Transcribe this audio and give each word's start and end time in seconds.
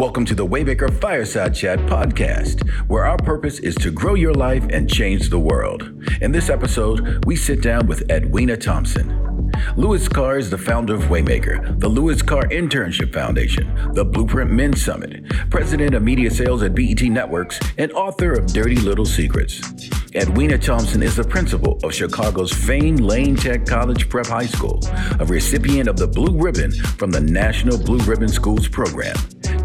Welcome 0.00 0.24
to 0.24 0.34
the 0.34 0.46
Waymaker 0.46 0.98
Fireside 0.98 1.54
Chat 1.54 1.78
podcast, 1.80 2.66
where 2.88 3.04
our 3.04 3.18
purpose 3.18 3.58
is 3.58 3.74
to 3.74 3.90
grow 3.90 4.14
your 4.14 4.32
life 4.32 4.64
and 4.70 4.88
change 4.88 5.28
the 5.28 5.38
world. 5.38 5.82
In 6.22 6.32
this 6.32 6.48
episode, 6.48 7.26
we 7.26 7.36
sit 7.36 7.60
down 7.60 7.86
with 7.86 8.10
Edwina 8.10 8.56
Thompson. 8.56 9.52
Louis 9.76 10.08
Carr 10.08 10.38
is 10.38 10.48
the 10.48 10.56
founder 10.56 10.94
of 10.94 11.02
Waymaker, 11.02 11.78
the 11.78 11.88
Louis 11.88 12.22
Carr 12.22 12.44
Internship 12.44 13.12
Foundation, 13.12 13.92
the 13.92 14.02
Blueprint 14.02 14.50
Men 14.50 14.74
Summit, 14.74 15.22
president 15.50 15.94
of 15.94 16.02
media 16.02 16.30
sales 16.30 16.62
at 16.62 16.74
BET 16.74 17.02
Networks, 17.02 17.60
and 17.76 17.92
author 17.92 18.32
of 18.32 18.46
Dirty 18.46 18.76
Little 18.76 19.04
Secrets. 19.04 19.60
Edwina 20.14 20.56
Thompson 20.56 21.02
is 21.02 21.16
the 21.16 21.24
principal 21.24 21.78
of 21.82 21.94
Chicago's 21.94 22.54
famed 22.54 23.00
Lane 23.00 23.36
Tech 23.36 23.66
College 23.66 24.08
Prep 24.08 24.28
High 24.28 24.46
School, 24.46 24.80
a 25.20 25.26
recipient 25.26 25.90
of 25.90 25.98
the 25.98 26.08
Blue 26.08 26.40
Ribbon 26.40 26.72
from 26.72 27.10
the 27.10 27.20
National 27.20 27.76
Blue 27.76 27.98
Ribbon 27.98 28.28
Schools 28.28 28.66
program. 28.66 29.14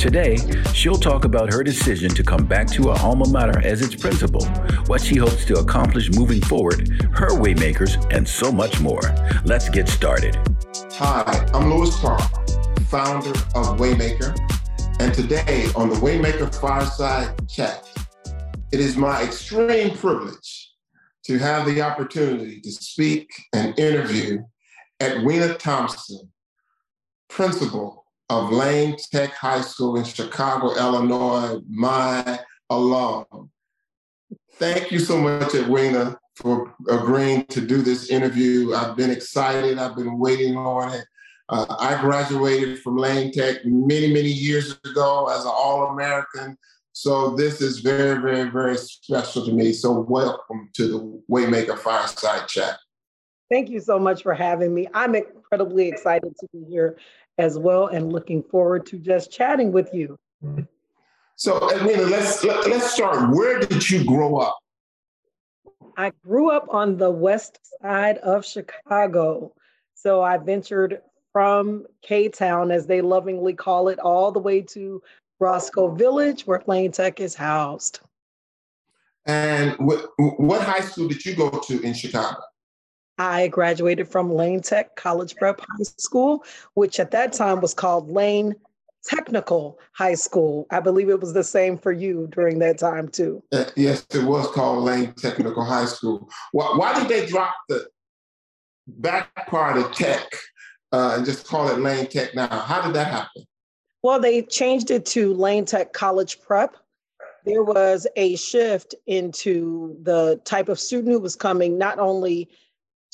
Today, 0.06 0.38
she'll 0.72 1.00
talk 1.00 1.26
about 1.26 1.52
her 1.52 1.64
decision 1.64 2.12
to 2.12 2.22
come 2.22 2.46
back 2.46 2.68
to 2.68 2.90
her 2.90 3.00
alma 3.00 3.28
mater 3.28 3.60
as 3.66 3.82
its 3.82 3.96
principal, 3.96 4.46
what 4.86 5.02
she 5.02 5.16
hopes 5.16 5.46
to 5.46 5.56
accomplish 5.56 6.12
moving 6.12 6.42
forward, 6.42 6.88
her 7.12 7.30
waymakers, 7.30 7.98
and 8.16 8.28
so 8.28 8.52
much 8.52 8.80
more. 8.80 9.02
Let's 9.46 9.68
get 9.68 9.90
started. 9.90 10.38
Hi, 10.92 11.50
I'm 11.56 11.74
Louis 11.74 11.90
Carr, 11.96 12.20
founder 12.86 13.32
of 13.32 13.80
Waymaker, 13.80 14.38
and 15.00 15.12
today 15.12 15.70
on 15.76 15.90
the 15.90 15.96
Waymaker 15.96 16.54
Fireside 16.54 17.34
Chat, 17.50 17.90
it 18.72 18.80
is 18.80 18.96
my 18.96 19.24
extreme 19.24 19.98
privilege 19.98 20.72
to 21.24 21.40
have 21.40 21.66
the 21.66 21.82
opportunity 21.82 22.62
to 22.62 22.72
speak 22.72 23.28
and 23.54 23.78
interview 23.80 24.44
Edwina 25.02 25.56
Thompson, 25.56 26.32
principal 27.28 28.05
of 28.30 28.52
Lane 28.52 28.96
Tech 29.12 29.32
High 29.34 29.62
School 29.62 29.98
in 29.98 30.04
Chicago, 30.04 30.76
Illinois, 30.76 31.60
my 31.70 32.40
alum. 32.70 33.26
Thank 34.54 34.92
you 34.92 35.00
so 35.00 35.18
much, 35.18 35.54
Edwina, 35.54 36.18
for 36.36 36.74
agreeing 36.90 37.46
to 37.48 37.62
do 37.62 37.82
this 37.82 38.10
interview. 38.10 38.74
I've 38.74 38.96
been 38.96 39.12
excited, 39.12 39.78
I've 39.78 39.96
been 39.96 40.18
waiting 40.18 40.58
on 40.58 40.94
it. 40.94 41.06
Uh, 41.50 41.66
I 41.80 42.02
graduated 42.02 42.80
from 42.80 42.98
Lane 42.98 43.32
Tech 43.32 43.66
many, 43.66 44.12
many 44.12 44.30
years 44.30 44.80
ago 44.84 45.28
as 45.30 45.46
an 45.46 45.52
All 45.54 45.92
American 45.92 46.58
so 46.98 47.32
this 47.32 47.60
is 47.60 47.80
very, 47.80 48.22
very, 48.22 48.50
very 48.50 48.78
special 48.78 49.46
to 49.46 49.52
me. 49.52 49.74
So 49.74 50.00
welcome 50.00 50.70
to 50.76 50.88
the 50.88 51.22
Waymaker 51.30 51.78
Fireside 51.78 52.48
Chat. 52.48 52.80
Thank 53.52 53.70
you 53.70 53.82
so 53.82 54.00
much 54.00 54.24
for 54.24 54.34
having 54.34 54.74
me. 54.74 54.88
I'm 54.94 55.14
incredibly 55.14 55.90
excited 55.90 56.34
to 56.40 56.48
be 56.54 56.64
here 56.70 56.98
as 57.38 57.58
well 57.58 57.88
and 57.88 58.12
looking 58.12 58.44
forward 58.44 58.86
to 58.88 58.98
just 58.98 59.32
chatting 59.32 59.72
with 59.72 59.90
you. 59.94 60.18
So 61.36 61.70
Edwina, 61.70 62.04
let's 62.04 62.44
let, 62.44 62.68
let's 62.68 62.92
start. 62.92 63.36
Where 63.36 63.60
did 63.60 63.90
you 63.90 64.06
grow 64.06 64.38
up? 64.38 64.58
I 65.98 66.12
grew 66.26 66.52
up 66.52 66.68
on 66.70 66.98
the 66.98 67.12
west 67.12 67.60
side 67.82 68.18
of 68.20 68.46
Chicago. 68.46 69.54
So 69.94 70.22
I 70.22 70.38
ventured 70.38 71.02
from 71.34 71.86
K 72.02 72.30
Town, 72.30 72.72
as 72.72 72.88
they 72.88 73.02
lovingly 73.02 73.54
call 73.54 73.90
it, 73.90 74.00
all 74.00 74.32
the 74.32 74.40
way 74.40 74.62
to 74.62 75.02
Roscoe 75.40 75.94
Village, 75.94 76.48
where 76.48 76.64
Lane 76.68 76.92
Tech 76.92 77.20
is 77.20 77.36
housed. 77.36 78.00
And 79.26 79.76
what, 79.78 80.12
what 80.18 80.62
high 80.62 80.82
school 80.82 81.08
did 81.08 81.26
you 81.26 81.36
go 81.36 81.50
to 81.50 81.82
in 81.82 81.94
Chicago? 81.94 82.42
I 83.18 83.48
graduated 83.48 84.08
from 84.08 84.34
Lane 84.34 84.62
Tech 84.62 84.96
College 84.96 85.36
Prep 85.36 85.62
High 85.62 85.84
School, 85.98 86.44
which 86.74 87.00
at 87.00 87.12
that 87.12 87.34
time 87.34 87.62
was 87.62 87.74
called 87.74 88.10
Lane 88.10 88.56
Technical 89.06 89.80
High 89.94 90.16
School. 90.16 90.68
I 90.72 90.80
believe 90.80 91.10
it 91.10 91.22
was 91.22 91.34
the 91.34 91.44
same 91.44 91.78
for 91.78 91.92
you 91.92 92.28
during 92.32 92.60
that 92.60 92.80
time 92.80 93.08
too. 93.08 93.44
Uh, 93.54 93.66
yes, 93.76 94.06
it 94.14 94.24
was 94.24 94.48
called 94.48 94.84
Lane 94.84 95.14
Technical 95.14 95.64
High 95.64 95.86
School. 95.86 96.30
Why, 96.52 96.74
why 96.76 97.00
did 97.00 97.08
they 97.08 97.26
drop 97.26 97.56
the 97.70 97.88
back 98.88 99.48
part 99.48 99.78
of 99.78 99.92
tech 99.94 100.26
uh, 100.92 101.14
and 101.16 101.26
just 101.26 101.48
call 101.48 101.70
it 101.70 101.80
Lane 101.80 102.08
Tech 102.08 102.36
now? 102.36 102.48
How 102.48 102.82
did 102.82 102.94
that 102.96 103.08
happen? 103.08 103.44
Well, 104.02 104.20
they 104.20 104.42
changed 104.42 104.92
it 104.92 105.06
to 105.08 105.34
Lane 105.34 105.66
Tech 105.66 105.94
College 105.94 106.42
Prep. 106.42 106.76
There 107.46 107.64
was 107.64 108.08
a 108.16 108.36
shift 108.36 108.96
into 109.06 109.98
the 110.02 110.42
type 110.46 110.68
of 110.68 110.80
student 110.80 111.14
who 111.14 111.20
was 111.20 111.36
coming, 111.36 111.78
not 111.78 112.00
only 112.00 112.50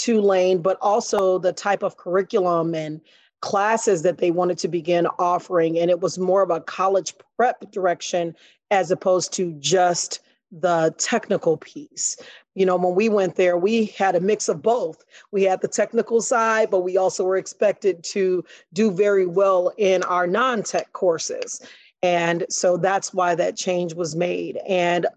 to 0.01 0.19
Lane, 0.19 0.61
but 0.61 0.77
also 0.81 1.37
the 1.37 1.53
type 1.53 1.83
of 1.83 1.97
curriculum 1.97 2.73
and 2.73 3.01
classes 3.41 4.01
that 4.03 4.17
they 4.17 4.31
wanted 4.31 4.57
to 4.59 4.67
begin 4.67 5.07
offering. 5.19 5.77
And 5.79 5.89
it 5.89 5.99
was 5.99 6.17
more 6.17 6.41
of 6.41 6.49
a 6.49 6.61
college 6.61 7.13
prep 7.37 7.71
direction 7.71 8.35
as 8.69 8.91
opposed 8.91 9.33
to 9.33 9.53
just 9.53 10.21
the 10.51 10.93
technical 10.97 11.57
piece. 11.57 12.17
You 12.55 12.65
know, 12.65 12.75
when 12.75 12.95
we 12.95 13.09
went 13.09 13.35
there, 13.35 13.57
we 13.57 13.85
had 13.85 14.15
a 14.15 14.19
mix 14.19 14.49
of 14.49 14.61
both. 14.61 15.03
We 15.31 15.43
had 15.43 15.61
the 15.61 15.67
technical 15.67 16.21
side, 16.21 16.69
but 16.69 16.81
we 16.81 16.97
also 16.97 17.23
were 17.23 17.37
expected 17.37 18.03
to 18.05 18.43
do 18.73 18.91
very 18.91 19.25
well 19.25 19.71
in 19.77 20.03
our 20.03 20.27
non 20.27 20.63
tech 20.63 20.91
courses. 20.93 21.61
And 22.03 22.45
so 22.49 22.77
that's 22.77 23.13
why 23.13 23.35
that 23.35 23.55
change 23.55 23.93
was 23.93 24.15
made. 24.15 24.57
And 24.67 25.07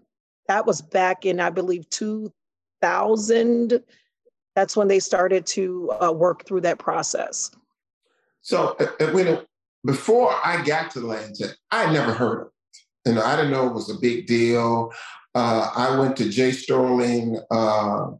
that 0.47 0.65
was 0.65 0.81
back 0.81 1.25
in, 1.25 1.39
I 1.39 1.49
believe, 1.49 1.89
2000. 1.89 3.83
That's 4.55 4.77
when 4.77 4.87
they 4.87 4.99
started 4.99 5.45
to 5.47 5.91
uh, 6.01 6.11
work 6.11 6.45
through 6.45 6.61
that 6.61 6.79
process. 6.79 7.51
So, 8.41 8.75
uh, 8.79 9.07
when, 9.11 9.39
before 9.85 10.33
I 10.43 10.63
got 10.63 10.91
to 10.91 11.31
Tech, 11.35 11.55
I 11.71 11.91
never 11.91 12.13
heard 12.13 12.41
of 12.41 12.47
it. 12.47 12.51
And 13.07 13.19
I 13.19 13.35
didn't 13.35 13.51
know 13.51 13.67
it 13.67 13.73
was 13.73 13.89
a 13.89 13.99
big 13.99 14.27
deal. 14.27 14.91
Uh, 15.35 15.69
I 15.75 15.99
went 15.99 16.15
to 16.17 16.29
J. 16.29 16.51
Sterling 16.51 17.39
uh, 17.51 18.11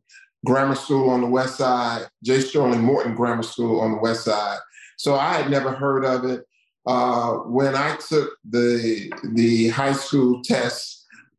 Grammar 0.45 0.75
School 0.75 1.09
on 1.09 1.21
the 1.21 1.27
West 1.27 1.57
Side, 1.57 2.07
J. 2.23 2.41
Sterling 2.41 2.81
Morton 2.81 3.15
Grammar 3.15 3.43
School 3.43 3.79
on 3.79 3.93
the 3.93 3.97
West 3.97 4.25
Side. 4.25 4.59
So 4.97 5.15
I 5.15 5.33
had 5.33 5.49
never 5.49 5.71
heard 5.71 6.05
of 6.05 6.25
it. 6.25 6.45
Uh, 6.85 7.37
when 7.45 7.75
I 7.75 7.95
took 7.95 8.29
the 8.47 9.11
the 9.33 9.69
high 9.69 9.93
school 9.93 10.43
test, 10.43 10.94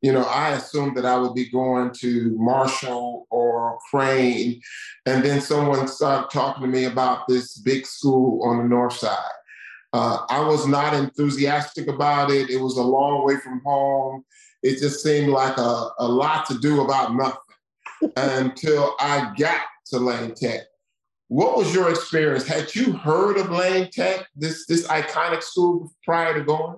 you 0.06 0.12
know, 0.12 0.24
I 0.24 0.52
assumed 0.52 0.96
that 0.96 1.04
I 1.04 1.18
would 1.18 1.34
be 1.34 1.50
going 1.50 1.90
to 2.00 2.34
Marshall 2.38 3.26
or 3.30 3.78
Crane, 3.90 4.60
and 5.04 5.24
then 5.24 5.40
someone 5.40 5.88
started 5.88 6.30
talking 6.30 6.62
to 6.62 6.68
me 6.68 6.84
about 6.84 7.28
this 7.28 7.58
big 7.58 7.86
school 7.86 8.42
on 8.48 8.58
the 8.58 8.64
north 8.64 8.94
side. 8.94 9.18
Uh, 9.92 10.18
I 10.30 10.40
was 10.40 10.66
not 10.66 10.94
enthusiastic 10.94 11.88
about 11.88 12.30
it. 12.30 12.50
It 12.50 12.60
was 12.60 12.76
a 12.76 12.82
long 12.82 13.26
way 13.26 13.36
from 13.38 13.60
home 13.64 14.24
it 14.66 14.80
just 14.80 15.02
seemed 15.02 15.28
like 15.28 15.56
a, 15.58 15.88
a 15.98 16.08
lot 16.08 16.46
to 16.46 16.58
do 16.58 16.82
about 16.82 17.14
nothing 17.14 18.12
until 18.16 18.94
I 18.98 19.32
got 19.38 19.62
to 19.86 19.98
Lane 19.98 20.34
Tech. 20.34 20.62
What 21.28 21.56
was 21.56 21.74
your 21.74 21.90
experience? 21.90 22.46
Had 22.46 22.74
you 22.74 22.92
heard 22.92 23.36
of 23.36 23.50
Lane 23.50 23.90
Tech, 23.92 24.26
this, 24.34 24.66
this 24.66 24.86
iconic 24.88 25.42
school 25.42 25.92
prior 26.04 26.34
to 26.34 26.44
going? 26.44 26.76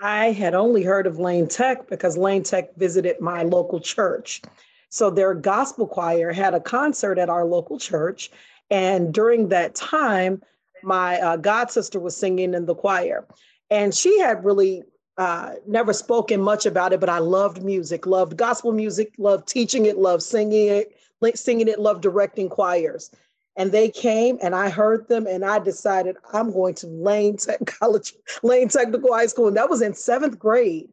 I 0.00 0.32
had 0.32 0.54
only 0.54 0.82
heard 0.82 1.06
of 1.06 1.18
Lane 1.18 1.48
Tech 1.48 1.88
because 1.88 2.16
Lane 2.16 2.42
Tech 2.42 2.74
visited 2.76 3.20
my 3.20 3.42
local 3.42 3.80
church. 3.80 4.42
So 4.90 5.10
their 5.10 5.34
gospel 5.34 5.86
choir 5.86 6.32
had 6.32 6.54
a 6.54 6.60
concert 6.60 7.18
at 7.18 7.30
our 7.30 7.44
local 7.44 7.78
church. 7.78 8.30
And 8.70 9.12
during 9.12 9.48
that 9.48 9.74
time, 9.74 10.42
my 10.82 11.20
uh, 11.20 11.36
god 11.36 11.70
sister 11.70 11.98
was 11.98 12.16
singing 12.16 12.54
in 12.54 12.66
the 12.66 12.74
choir. 12.74 13.26
And 13.70 13.94
she 13.94 14.20
had 14.20 14.44
really 14.44 14.84
uh, 15.18 15.54
never 15.66 15.92
spoken 15.92 16.40
much 16.40 16.66
about 16.66 16.92
it, 16.92 17.00
but 17.00 17.08
I 17.08 17.18
loved 17.18 17.62
music, 17.62 18.06
loved 18.06 18.36
gospel 18.36 18.72
music, 18.72 19.14
loved 19.18 19.48
teaching 19.48 19.86
it, 19.86 19.96
loved 19.96 20.22
singing 20.22 20.68
it, 20.68 20.92
singing 21.34 21.68
it, 21.68 21.80
loved 21.80 22.02
directing 22.02 22.48
choirs. 22.48 23.10
And 23.56 23.72
they 23.72 23.88
came 23.88 24.38
and 24.42 24.54
I 24.54 24.68
heard 24.68 25.08
them 25.08 25.26
and 25.26 25.44
I 25.44 25.58
decided 25.58 26.16
I'm 26.32 26.52
going 26.52 26.74
to 26.76 26.86
Lane 26.86 27.36
Tech 27.36 27.64
College, 27.66 28.14
Lane 28.42 28.68
Technical 28.68 29.12
High 29.12 29.26
School. 29.26 29.48
And 29.48 29.56
that 29.56 29.70
was 29.70 29.82
in 29.82 29.94
seventh 29.94 30.38
grade. 30.38 30.88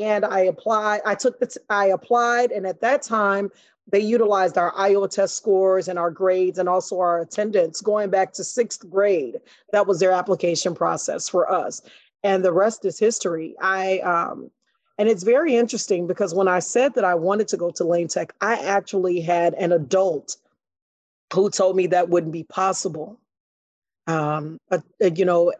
And 0.00 0.24
I 0.24 0.40
applied, 0.40 1.00
I 1.04 1.14
took 1.14 1.40
the, 1.40 1.46
t- 1.46 1.60
I 1.68 1.86
applied. 1.86 2.52
And 2.52 2.66
at 2.66 2.80
that 2.80 3.02
time, 3.02 3.50
they 3.90 4.00
utilized 4.00 4.56
our 4.56 4.72
Iowa 4.76 5.08
test 5.08 5.36
scores 5.36 5.88
and 5.88 5.98
our 5.98 6.10
grades 6.10 6.58
and 6.58 6.68
also 6.68 7.00
our 7.00 7.20
attendance 7.20 7.80
going 7.80 8.10
back 8.10 8.32
to 8.34 8.44
sixth 8.44 8.88
grade. 8.88 9.40
That 9.72 9.86
was 9.86 9.98
their 9.98 10.12
application 10.12 10.74
process 10.74 11.28
for 11.28 11.50
us 11.50 11.82
and 12.22 12.44
the 12.44 12.52
rest 12.52 12.84
is 12.84 12.98
history. 12.98 13.54
I 13.60 13.98
um, 14.00 14.50
and 14.98 15.08
it's 15.08 15.22
very 15.22 15.56
interesting 15.56 16.06
because 16.06 16.34
when 16.34 16.48
I 16.48 16.58
said 16.58 16.94
that 16.94 17.04
I 17.04 17.14
wanted 17.14 17.48
to 17.48 17.56
go 17.56 17.70
to 17.70 17.84
Lane 17.84 18.08
Tech, 18.08 18.34
I 18.40 18.54
actually 18.56 19.20
had 19.20 19.54
an 19.54 19.72
adult 19.72 20.36
who 21.32 21.50
told 21.50 21.76
me 21.76 21.86
that 21.88 22.08
wouldn't 22.08 22.32
be 22.32 22.44
possible. 22.44 23.20
Um, 24.06 24.58
but 24.68 24.82
uh, 25.02 25.10
you 25.14 25.24
know, 25.24 25.52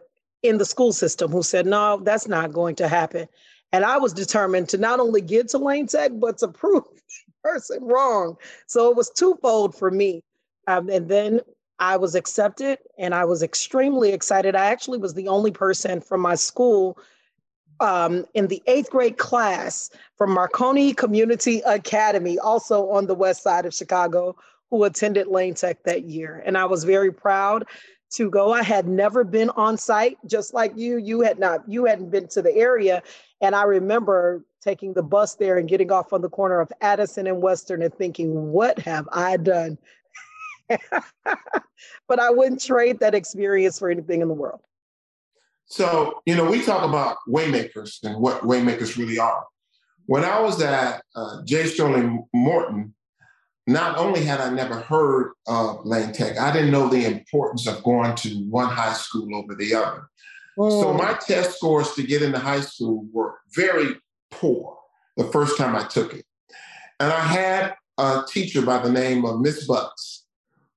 in 0.43 0.57
the 0.57 0.65
school 0.65 0.93
system, 0.93 1.31
who 1.31 1.43
said 1.43 1.65
no, 1.65 1.99
that's 2.03 2.27
not 2.27 2.53
going 2.53 2.75
to 2.75 2.87
happen. 2.87 3.27
And 3.71 3.85
I 3.85 3.97
was 3.97 4.13
determined 4.13 4.69
to 4.69 4.77
not 4.77 4.99
only 4.99 5.21
get 5.21 5.49
to 5.49 5.57
Lane 5.57 5.87
Tech, 5.87 6.11
but 6.15 6.39
to 6.39 6.47
prove 6.49 6.83
person 7.43 7.83
wrong. 7.83 8.37
So 8.67 8.89
it 8.89 8.95
was 8.95 9.09
twofold 9.09 9.75
for 9.75 9.91
me. 9.91 10.23
Um, 10.67 10.89
and 10.89 11.09
then 11.09 11.41
I 11.79 11.97
was 11.97 12.13
accepted 12.13 12.77
and 12.97 13.15
I 13.15 13.25
was 13.25 13.41
extremely 13.41 14.11
excited. 14.11 14.55
I 14.55 14.65
actually 14.67 14.99
was 14.99 15.15
the 15.15 15.27
only 15.27 15.51
person 15.51 16.01
from 16.01 16.21
my 16.21 16.35
school 16.35 16.99
um, 17.79 18.25
in 18.35 18.47
the 18.47 18.61
eighth 18.67 18.91
grade 18.91 19.17
class 19.17 19.89
from 20.15 20.31
Marconi 20.31 20.93
Community 20.93 21.61
Academy, 21.65 22.37
also 22.37 22.89
on 22.91 23.07
the 23.07 23.15
west 23.15 23.41
side 23.41 23.65
of 23.65 23.73
Chicago, 23.73 24.35
who 24.71 24.85
attended 24.85 25.27
Lane 25.27 25.53
Tech 25.53 25.83
that 25.83 26.05
year. 26.05 26.41
And 26.45 26.57
I 26.57 26.65
was 26.65 26.85
very 26.85 27.11
proud 27.11 27.65
to 28.13 28.29
go. 28.29 28.51
I 28.51 28.63
had 28.63 28.87
never 28.87 29.23
been 29.23 29.49
on 29.51 29.77
site, 29.77 30.17
just 30.25 30.53
like 30.53 30.71
you. 30.75 30.97
You 30.97 31.21
had 31.21 31.37
not, 31.37 31.61
you 31.67 31.85
hadn't 31.85 32.09
been 32.09 32.27
to 32.29 32.41
the 32.41 32.55
area. 32.55 33.03
And 33.41 33.53
I 33.53 33.63
remember 33.63 34.43
taking 34.61 34.93
the 34.93 35.03
bus 35.03 35.35
there 35.35 35.57
and 35.57 35.67
getting 35.67 35.91
off 35.91 36.13
on 36.13 36.21
the 36.21 36.29
corner 36.29 36.61
of 36.61 36.71
Addison 36.81 37.27
and 37.27 37.41
Western 37.41 37.81
and 37.81 37.93
thinking, 37.93 38.51
what 38.51 38.79
have 38.79 39.07
I 39.11 39.37
done? 39.37 39.77
but 40.69 42.19
I 42.19 42.29
wouldn't 42.29 42.63
trade 42.63 42.99
that 42.99 43.13
experience 43.13 43.79
for 43.79 43.89
anything 43.89 44.21
in 44.21 44.29
the 44.29 44.33
world. 44.33 44.61
So, 45.65 46.21
you 46.25 46.35
know, 46.35 46.49
we 46.49 46.63
talk 46.63 46.83
about 46.87 47.17
waymakers 47.27 48.03
and 48.03 48.21
what 48.21 48.41
waymakers 48.41 48.97
really 48.97 49.19
are. 49.19 49.45
When 50.05 50.23
I 50.23 50.39
was 50.39 50.61
at 50.61 51.03
uh, 51.15 51.43
J. 51.45 51.65
Sterling 51.65 52.27
Morton, 52.33 52.93
not 53.67 53.97
only 53.97 54.23
had 54.23 54.41
I 54.41 54.49
never 54.49 54.79
heard 54.79 55.33
of 55.47 55.85
Lane 55.85 56.13
Tech, 56.13 56.37
I 56.37 56.51
didn't 56.51 56.71
know 56.71 56.87
the 56.87 57.05
importance 57.05 57.67
of 57.67 57.83
going 57.83 58.15
to 58.15 58.29
one 58.49 58.69
high 58.69 58.93
school 58.93 59.35
over 59.35 59.55
the 59.55 59.75
other. 59.75 60.09
Mm. 60.57 60.81
So 60.81 60.93
my 60.93 61.13
test 61.13 61.57
scores 61.57 61.93
to 61.93 62.03
get 62.03 62.21
into 62.21 62.39
high 62.39 62.61
school 62.61 63.05
were 63.11 63.35
very 63.55 63.95
poor 64.31 64.77
the 65.17 65.25
first 65.25 65.57
time 65.57 65.75
I 65.75 65.87
took 65.87 66.13
it. 66.13 66.25
And 66.99 67.11
I 67.11 67.19
had 67.19 67.75
a 67.97 68.23
teacher 68.27 68.61
by 68.61 68.79
the 68.79 68.91
name 68.91 69.25
of 69.25 69.39
Miss 69.39 69.65
Bucks 69.65 70.25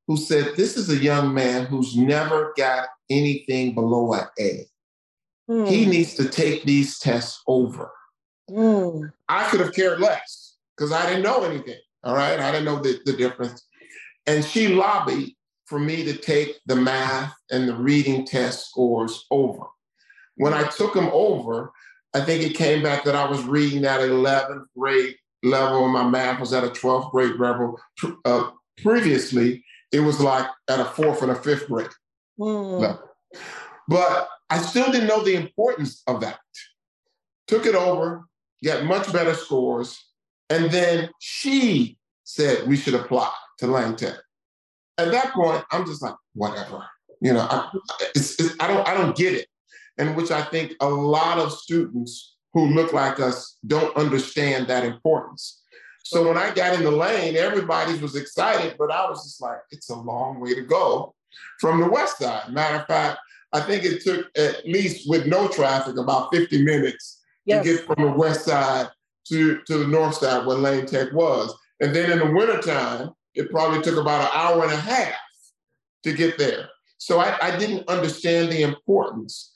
who 0.06 0.16
said, 0.16 0.56
This 0.56 0.76
is 0.76 0.90
a 0.90 0.96
young 0.96 1.32
man 1.32 1.66
who's 1.66 1.96
never 1.96 2.52
got 2.56 2.88
anything 3.10 3.74
below 3.74 4.12
an 4.14 4.26
A. 4.38 4.66
Mm. 5.50 5.68
He 5.68 5.86
needs 5.86 6.14
to 6.14 6.28
take 6.28 6.64
these 6.64 6.98
tests 6.98 7.42
over. 7.46 7.90
Mm. 8.50 9.12
I 9.28 9.44
could 9.48 9.60
have 9.60 9.74
cared 9.74 10.00
less 10.00 10.56
because 10.76 10.92
I 10.92 11.06
didn't 11.06 11.22
know 11.22 11.44
anything. 11.44 11.78
All 12.04 12.14
right. 12.14 12.38
I 12.38 12.52
didn't 12.52 12.66
know 12.66 12.80
the, 12.80 13.00
the 13.04 13.12
difference. 13.14 13.66
And 14.26 14.44
she 14.44 14.68
lobbied 14.68 15.34
for 15.66 15.78
me 15.78 16.04
to 16.04 16.14
take 16.16 16.58
the 16.66 16.76
math 16.76 17.34
and 17.50 17.68
the 17.68 17.74
reading 17.74 18.26
test 18.26 18.68
scores 18.68 19.24
over. 19.30 19.64
When 20.36 20.52
I 20.52 20.64
took 20.64 20.94
them 20.94 21.08
over, 21.12 21.72
I 22.14 22.20
think 22.20 22.42
it 22.42 22.56
came 22.56 22.82
back 22.82 23.04
that 23.04 23.16
I 23.16 23.28
was 23.28 23.42
reading 23.44 23.84
at 23.84 24.00
11th 24.00 24.66
grade 24.76 25.16
level 25.42 25.84
and 25.84 25.92
my 25.92 26.08
math 26.08 26.40
was 26.40 26.52
at 26.52 26.64
a 26.64 26.68
12th 26.68 27.10
grade 27.10 27.36
level. 27.36 27.78
Uh, 28.24 28.50
previously, 28.82 29.64
it 29.92 30.00
was 30.00 30.20
like 30.20 30.46
at 30.68 30.80
a 30.80 30.84
fourth 30.84 31.22
and 31.22 31.30
a 31.30 31.34
fifth 31.34 31.68
grade 31.68 31.88
mm. 32.38 32.80
level. 32.80 33.10
But 33.88 34.28
I 34.50 34.58
still 34.58 34.90
didn't 34.90 35.08
know 35.08 35.22
the 35.22 35.34
importance 35.36 36.02
of 36.06 36.20
that. 36.20 36.38
Took 37.46 37.66
it 37.66 37.74
over, 37.74 38.26
got 38.64 38.84
much 38.84 39.12
better 39.12 39.34
scores, 39.34 40.02
and 40.50 40.70
then 40.70 41.10
she 41.20 41.98
said 42.24 42.66
we 42.66 42.76
should 42.76 42.94
apply 42.94 43.30
to 43.58 43.66
Lane 43.66 43.96
Tech. 43.96 44.16
At 44.98 45.10
that 45.12 45.32
point, 45.32 45.64
I'm 45.72 45.84
just 45.86 46.02
like, 46.02 46.14
whatever. 46.34 46.84
You 47.20 47.32
know, 47.32 47.46
I, 47.50 47.70
it's, 48.14 48.38
it's, 48.40 48.54
I 48.60 48.66
don't 48.66 48.86
I 48.86 48.94
don't 48.94 49.16
get 49.16 49.34
it, 49.34 49.46
and 49.98 50.16
which 50.16 50.30
I 50.30 50.42
think 50.42 50.74
a 50.80 50.88
lot 50.88 51.38
of 51.38 51.52
students 51.52 52.36
who 52.52 52.66
look 52.68 52.92
like 52.92 53.18
us 53.18 53.56
don't 53.66 53.96
understand 53.96 54.68
that 54.68 54.84
importance. 54.84 55.62
So 56.04 56.28
when 56.28 56.36
I 56.36 56.52
got 56.52 56.74
in 56.74 56.84
the 56.84 56.90
lane, 56.90 57.34
everybody 57.34 57.98
was 57.98 58.14
excited, 58.14 58.76
but 58.78 58.90
I 58.90 59.08
was 59.08 59.24
just 59.24 59.40
like, 59.40 59.58
it's 59.70 59.88
a 59.88 59.96
long 59.96 60.38
way 60.38 60.54
to 60.54 60.60
go 60.60 61.14
from 61.60 61.80
the 61.80 61.88
west 61.88 62.18
side. 62.18 62.52
Matter 62.52 62.76
of 62.76 62.86
fact, 62.86 63.18
I 63.52 63.60
think 63.60 63.84
it 63.84 64.02
took 64.02 64.26
at 64.36 64.66
least 64.66 65.08
with 65.08 65.26
no 65.26 65.48
traffic 65.48 65.96
about 65.96 66.28
50 66.32 66.62
minutes 66.62 67.22
yes. 67.46 67.64
to 67.64 67.72
get 67.72 67.86
from 67.86 68.04
the 68.04 68.12
west 68.12 68.44
side 68.44 68.88
to, 69.28 69.60
to 69.62 69.78
the 69.78 69.86
north 69.86 70.16
side 70.16 70.46
where 70.46 70.56
Lane 70.56 70.86
Tech 70.86 71.12
was. 71.12 71.54
And 71.80 71.94
then 71.94 72.10
in 72.10 72.18
the 72.18 72.30
wintertime, 72.30 73.10
it 73.34 73.50
probably 73.50 73.82
took 73.82 73.98
about 73.98 74.22
an 74.22 74.30
hour 74.34 74.62
and 74.62 74.72
a 74.72 74.76
half 74.76 75.14
to 76.04 76.12
get 76.12 76.38
there. 76.38 76.68
So 76.98 77.18
I, 77.18 77.36
I 77.42 77.58
didn't 77.58 77.88
understand 77.88 78.50
the 78.50 78.62
importance. 78.62 79.52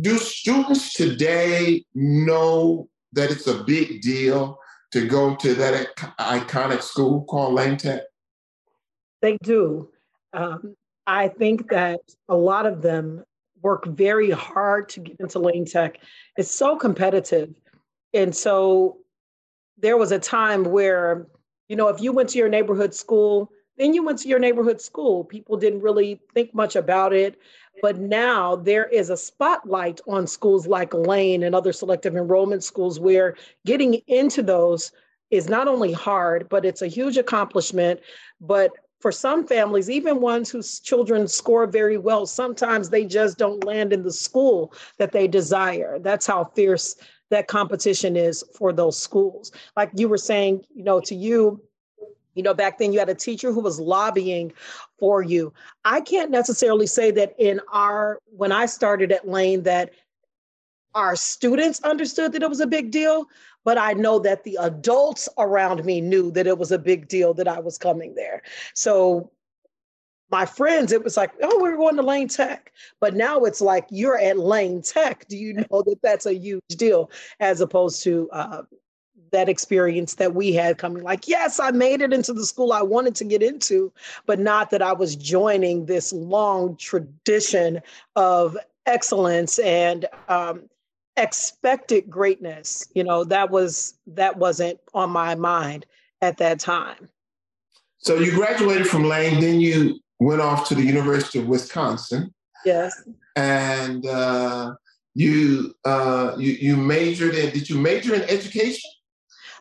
Do 0.00 0.18
students 0.18 0.94
today 0.94 1.84
know 1.94 2.88
that 3.12 3.30
it's 3.30 3.46
a 3.46 3.62
big 3.62 4.02
deal 4.02 4.58
to 4.92 5.06
go 5.06 5.36
to 5.36 5.54
that 5.54 5.96
iconic 6.18 6.82
school 6.82 7.24
called 7.24 7.54
Lane 7.54 7.76
Tech? 7.76 8.02
They 9.22 9.38
do. 9.42 9.90
Um, 10.32 10.74
I 11.06 11.28
think 11.28 11.70
that 11.70 12.00
a 12.28 12.36
lot 12.36 12.66
of 12.66 12.82
them 12.82 13.24
work 13.62 13.86
very 13.86 14.30
hard 14.30 14.88
to 14.90 15.00
get 15.00 15.16
into 15.20 15.38
Lane 15.38 15.64
Tech. 15.64 15.98
It's 16.36 16.50
so 16.50 16.76
competitive. 16.76 17.54
And 18.12 18.34
so 18.34 18.98
there 19.78 19.96
was 19.96 20.12
a 20.12 20.18
time 20.18 20.64
where, 20.64 21.26
you 21.68 21.76
know, 21.76 21.88
if 21.88 22.00
you 22.00 22.12
went 22.12 22.28
to 22.30 22.38
your 22.38 22.48
neighborhood 22.48 22.94
school, 22.94 23.50
then 23.76 23.94
you 23.94 24.04
went 24.04 24.18
to 24.18 24.28
your 24.28 24.38
neighborhood 24.38 24.80
school. 24.80 25.24
People 25.24 25.56
didn't 25.56 25.80
really 25.80 26.20
think 26.34 26.54
much 26.54 26.76
about 26.76 27.12
it. 27.12 27.38
But 27.80 27.98
now 27.98 28.56
there 28.56 28.86
is 28.86 29.08
a 29.08 29.16
spotlight 29.16 30.00
on 30.06 30.26
schools 30.26 30.66
like 30.66 30.92
Lane 30.92 31.42
and 31.44 31.54
other 31.54 31.72
selective 31.72 32.14
enrollment 32.14 32.62
schools 32.62 33.00
where 33.00 33.36
getting 33.64 33.94
into 34.06 34.42
those 34.42 34.92
is 35.30 35.48
not 35.48 35.68
only 35.68 35.92
hard, 35.92 36.48
but 36.48 36.64
it's 36.64 36.82
a 36.82 36.88
huge 36.88 37.16
accomplishment. 37.16 38.00
But 38.40 38.72
for 39.00 39.12
some 39.12 39.46
families, 39.46 39.88
even 39.88 40.20
ones 40.20 40.50
whose 40.50 40.80
children 40.80 41.26
score 41.26 41.66
very 41.66 41.96
well, 41.96 42.26
sometimes 42.26 42.90
they 42.90 43.06
just 43.06 43.38
don't 43.38 43.64
land 43.64 43.94
in 43.94 44.02
the 44.02 44.12
school 44.12 44.74
that 44.98 45.12
they 45.12 45.26
desire. 45.26 45.98
That's 45.98 46.26
how 46.26 46.44
fierce 46.54 46.96
that 47.30 47.48
competition 47.48 48.16
is 48.16 48.44
for 48.54 48.72
those 48.72 48.98
schools. 48.98 49.52
Like 49.76 49.90
you 49.94 50.08
were 50.08 50.18
saying, 50.18 50.64
you 50.74 50.84
know, 50.84 51.00
to 51.00 51.14
you, 51.14 51.62
you 52.34 52.42
know, 52.42 52.54
back 52.54 52.78
then 52.78 52.92
you 52.92 52.98
had 52.98 53.08
a 53.08 53.14
teacher 53.14 53.52
who 53.52 53.60
was 53.60 53.80
lobbying 53.80 54.52
for 54.98 55.22
you. 55.22 55.52
I 55.84 56.00
can't 56.00 56.30
necessarily 56.30 56.86
say 56.86 57.10
that 57.12 57.34
in 57.38 57.60
our, 57.72 58.18
when 58.36 58.52
I 58.52 58.66
started 58.66 59.12
at 59.12 59.26
Lane, 59.26 59.62
that 59.64 59.90
our 60.94 61.16
students 61.16 61.80
understood 61.82 62.32
that 62.32 62.42
it 62.42 62.48
was 62.48 62.60
a 62.60 62.66
big 62.66 62.90
deal, 62.90 63.26
but 63.64 63.78
I 63.78 63.92
know 63.92 64.18
that 64.20 64.44
the 64.44 64.58
adults 64.60 65.28
around 65.38 65.84
me 65.84 66.00
knew 66.00 66.30
that 66.32 66.46
it 66.46 66.58
was 66.58 66.72
a 66.72 66.78
big 66.78 67.08
deal 67.08 67.34
that 67.34 67.46
I 67.46 67.60
was 67.60 67.78
coming 67.78 68.14
there. 68.14 68.42
So 68.74 69.30
my 70.30 70.46
friends, 70.46 70.92
it 70.92 71.02
was 71.02 71.16
like, 71.16 71.32
oh, 71.42 71.60
we're 71.60 71.76
going 71.76 71.96
to 71.96 72.02
Lane 72.02 72.28
Tech. 72.28 72.72
But 73.00 73.14
now 73.14 73.40
it's 73.40 73.60
like, 73.60 73.86
you're 73.90 74.18
at 74.18 74.38
Lane 74.38 74.82
Tech. 74.82 75.26
Do 75.28 75.36
you 75.36 75.54
know 75.54 75.82
that 75.82 75.98
that's 76.02 76.26
a 76.26 76.34
huge 76.34 76.62
deal 76.70 77.10
as 77.40 77.60
opposed 77.60 78.02
to 78.04 78.28
uh, 78.30 78.62
that 79.32 79.48
experience 79.48 80.14
that 80.14 80.34
we 80.34 80.52
had 80.52 80.78
coming 80.78 81.02
like, 81.02 81.28
yes, 81.28 81.60
I 81.60 81.70
made 81.70 82.00
it 82.00 82.12
into 82.12 82.32
the 82.32 82.44
school 82.44 82.72
I 82.72 82.82
wanted 82.82 83.14
to 83.16 83.24
get 83.24 83.42
into, 83.42 83.92
but 84.26 84.38
not 84.38 84.70
that 84.70 84.82
I 84.82 84.92
was 84.92 85.16
joining 85.16 85.86
this 85.86 86.12
long 86.12 86.76
tradition 86.76 87.80
of 88.16 88.56
excellence 88.86 89.58
and 89.60 90.06
um, 90.28 90.62
expected 91.16 92.10
greatness. 92.10 92.88
You 92.94 93.04
know, 93.04 93.24
that 93.24 93.50
was 93.50 93.94
that 94.08 94.36
wasn't 94.36 94.80
on 94.94 95.10
my 95.10 95.34
mind 95.34 95.86
at 96.20 96.38
that 96.38 96.60
time. 96.60 97.08
So 97.98 98.16
you 98.16 98.32
graduated 98.32 98.86
from 98.86 99.04
Lane, 99.04 99.40
then 99.40 99.60
you 99.60 100.00
went 100.20 100.40
off 100.40 100.68
to 100.68 100.74
the 100.74 100.82
University 100.82 101.38
of 101.38 101.48
Wisconsin. 101.48 102.32
Yes. 102.64 102.94
And 103.36 104.06
uh, 104.06 104.74
you 105.14 105.74
uh, 105.84 106.34
you 106.38 106.52
you 106.52 106.76
majored 106.76 107.34
in. 107.34 107.50
Did 107.50 107.68
you 107.68 107.78
major 107.78 108.14
in 108.14 108.22
education? 108.22 108.90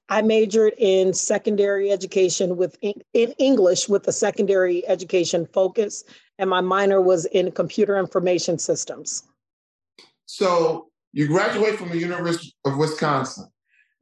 I 0.09 0.21
majored 0.21 0.73
in 0.77 1.13
secondary 1.13 1.91
education 1.91 2.57
with 2.57 2.77
in 2.81 3.31
English 3.37 3.87
with 3.87 4.07
a 4.07 4.11
secondary 4.11 4.85
education 4.87 5.47
focus, 5.53 6.03
and 6.37 6.49
my 6.49 6.61
minor 6.61 6.99
was 7.01 7.25
in 7.25 7.51
computer 7.51 7.97
information 7.97 8.59
systems. 8.59 9.23
So 10.25 10.89
you 11.13 11.27
graduate 11.27 11.77
from 11.77 11.89
the 11.89 11.97
University 11.97 12.53
of 12.65 12.77
Wisconsin. 12.77 13.47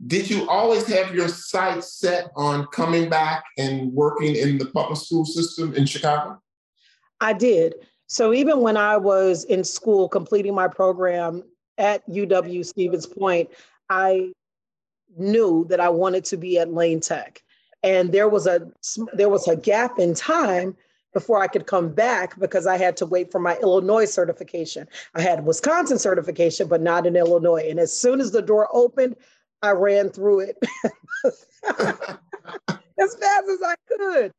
Did 0.05 0.29
you 0.29 0.47
always 0.47 0.87
have 0.87 1.13
your 1.13 1.27
sights 1.27 1.99
set 1.99 2.29
on 2.35 2.67
coming 2.67 3.09
back 3.09 3.43
and 3.57 3.91
working 3.93 4.35
in 4.35 4.57
the 4.57 4.67
public 4.67 4.99
school 4.99 5.25
system 5.25 5.73
in 5.73 5.85
Chicago? 5.85 6.39
I 7.21 7.33
did. 7.33 7.75
So 8.07 8.33
even 8.33 8.61
when 8.61 8.77
I 8.77 8.97
was 8.97 9.43
in 9.45 9.63
school 9.63 10.07
completing 10.07 10.55
my 10.55 10.67
program 10.67 11.43
at 11.77 12.07
UW 12.09 12.65
Stevens 12.65 13.05
Point, 13.05 13.49
I 13.89 14.31
knew 15.17 15.65
that 15.69 15.79
I 15.79 15.89
wanted 15.89 16.25
to 16.25 16.37
be 16.37 16.57
at 16.59 16.73
Lane 16.73 16.99
Tech. 16.99 17.43
And 17.83 18.11
there 18.11 18.29
was 18.29 18.47
a 18.47 18.71
there 19.13 19.29
was 19.29 19.47
a 19.47 19.55
gap 19.55 19.99
in 19.99 20.13
time 20.13 20.75
before 21.13 21.41
I 21.41 21.47
could 21.47 21.67
come 21.67 21.89
back 21.89 22.39
because 22.39 22.67
I 22.67 22.77
had 22.77 22.97
to 22.97 23.05
wait 23.05 23.31
for 23.31 23.39
my 23.39 23.57
Illinois 23.61 24.05
certification. 24.05 24.87
I 25.15 25.21
had 25.21 25.45
Wisconsin 25.45 25.99
certification, 25.99 26.67
but 26.67 26.81
not 26.81 27.05
in 27.05 27.15
Illinois. 27.15 27.67
And 27.69 27.79
as 27.79 27.95
soon 27.95 28.19
as 28.19 28.31
the 28.31 28.41
door 28.41 28.67
opened, 28.71 29.15
I 29.61 29.71
ran 29.71 30.09
through 30.09 30.41
it 30.41 30.57
as 31.69 33.15
fast 33.15 33.49
as 33.49 33.61
I 33.65 33.75
could. 33.87 34.33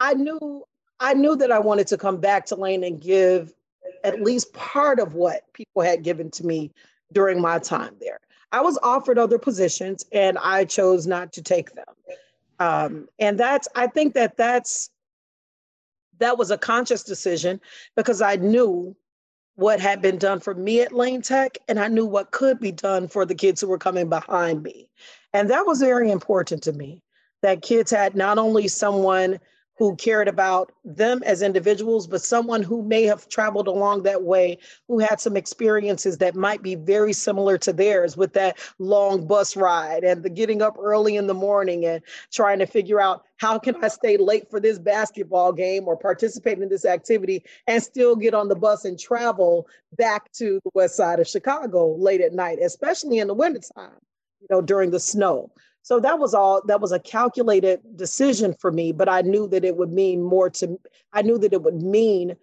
I 0.00 0.14
knew 0.14 0.64
I 1.00 1.14
knew 1.14 1.36
that 1.36 1.52
I 1.52 1.58
wanted 1.58 1.86
to 1.88 1.96
come 1.96 2.18
back 2.18 2.46
to 2.46 2.56
Lane 2.56 2.84
and 2.84 3.00
give 3.00 3.52
at 4.04 4.22
least 4.22 4.52
part 4.52 4.98
of 5.00 5.14
what 5.14 5.42
people 5.52 5.82
had 5.82 6.02
given 6.02 6.30
to 6.32 6.46
me 6.46 6.72
during 7.12 7.40
my 7.40 7.58
time 7.58 7.94
there. 8.00 8.20
I 8.52 8.60
was 8.60 8.78
offered 8.82 9.18
other 9.18 9.38
positions 9.38 10.04
and 10.12 10.38
I 10.38 10.64
chose 10.64 11.06
not 11.06 11.32
to 11.34 11.42
take 11.42 11.74
them. 11.74 11.84
Um, 12.58 13.08
and 13.18 13.38
that's, 13.38 13.68
I 13.74 13.86
think 13.86 14.14
that 14.14 14.36
that's, 14.36 14.90
that 16.18 16.38
was 16.38 16.50
a 16.50 16.58
conscious 16.58 17.04
decision 17.04 17.60
because 17.94 18.20
I 18.20 18.36
knew 18.36 18.96
what 19.54 19.80
had 19.80 20.00
been 20.00 20.18
done 20.18 20.40
for 20.40 20.54
me 20.54 20.80
at 20.80 20.92
Lane 20.92 21.22
Tech 21.22 21.58
and 21.68 21.78
I 21.78 21.88
knew 21.88 22.06
what 22.06 22.30
could 22.30 22.58
be 22.58 22.72
done 22.72 23.08
for 23.08 23.24
the 23.24 23.34
kids 23.34 23.60
who 23.60 23.68
were 23.68 23.78
coming 23.78 24.08
behind 24.08 24.62
me. 24.62 24.88
And 25.32 25.50
that 25.50 25.66
was 25.66 25.80
very 25.80 26.10
important 26.10 26.62
to 26.64 26.72
me 26.72 27.02
that 27.42 27.62
kids 27.62 27.90
had 27.90 28.16
not 28.16 28.38
only 28.38 28.66
someone 28.66 29.38
who 29.78 29.94
cared 29.94 30.26
about 30.26 30.72
them 30.84 31.22
as 31.24 31.40
individuals, 31.40 32.08
but 32.08 32.20
someone 32.20 32.62
who 32.64 32.82
may 32.82 33.04
have 33.04 33.28
traveled 33.28 33.68
along 33.68 34.02
that 34.02 34.24
way, 34.24 34.58
who 34.88 34.98
had 34.98 35.20
some 35.20 35.36
experiences 35.36 36.18
that 36.18 36.34
might 36.34 36.62
be 36.62 36.74
very 36.74 37.12
similar 37.12 37.56
to 37.56 37.72
theirs 37.72 38.16
with 38.16 38.32
that 38.32 38.58
long 38.80 39.24
bus 39.26 39.56
ride 39.56 40.02
and 40.02 40.24
the 40.24 40.30
getting 40.30 40.62
up 40.62 40.76
early 40.80 41.14
in 41.14 41.28
the 41.28 41.34
morning 41.34 41.86
and 41.86 42.02
trying 42.32 42.58
to 42.58 42.66
figure 42.66 43.00
out 43.00 43.22
how 43.36 43.56
can 43.56 43.76
I 43.82 43.86
stay 43.86 44.16
late 44.16 44.50
for 44.50 44.58
this 44.58 44.80
basketball 44.80 45.52
game 45.52 45.86
or 45.86 45.96
participate 45.96 46.58
in 46.58 46.68
this 46.68 46.84
activity 46.84 47.44
and 47.68 47.80
still 47.80 48.16
get 48.16 48.34
on 48.34 48.48
the 48.48 48.56
bus 48.56 48.84
and 48.84 48.98
travel 48.98 49.68
back 49.96 50.32
to 50.32 50.60
the 50.64 50.70
west 50.74 50.96
side 50.96 51.20
of 51.20 51.28
Chicago 51.28 51.94
late 51.94 52.20
at 52.20 52.32
night, 52.32 52.58
especially 52.60 53.20
in 53.20 53.28
the 53.28 53.34
wintertime, 53.34 54.00
you 54.40 54.48
know, 54.50 54.60
during 54.60 54.90
the 54.90 54.98
snow. 54.98 55.52
So 55.88 55.98
that 56.00 56.18
was 56.18 56.34
all, 56.34 56.60
that 56.66 56.82
was 56.82 56.92
a 56.92 56.98
calculated 56.98 57.80
decision 57.96 58.52
for 58.52 58.70
me, 58.70 58.92
but 58.92 59.08
I 59.08 59.22
knew 59.22 59.48
that 59.48 59.64
it 59.64 59.78
would 59.78 59.90
mean 59.90 60.22
more 60.22 60.50
to, 60.50 60.78
I 61.14 61.22
knew 61.22 61.38
that 61.38 61.54
it 61.54 61.62
would 61.62 61.82
mean 61.82 62.36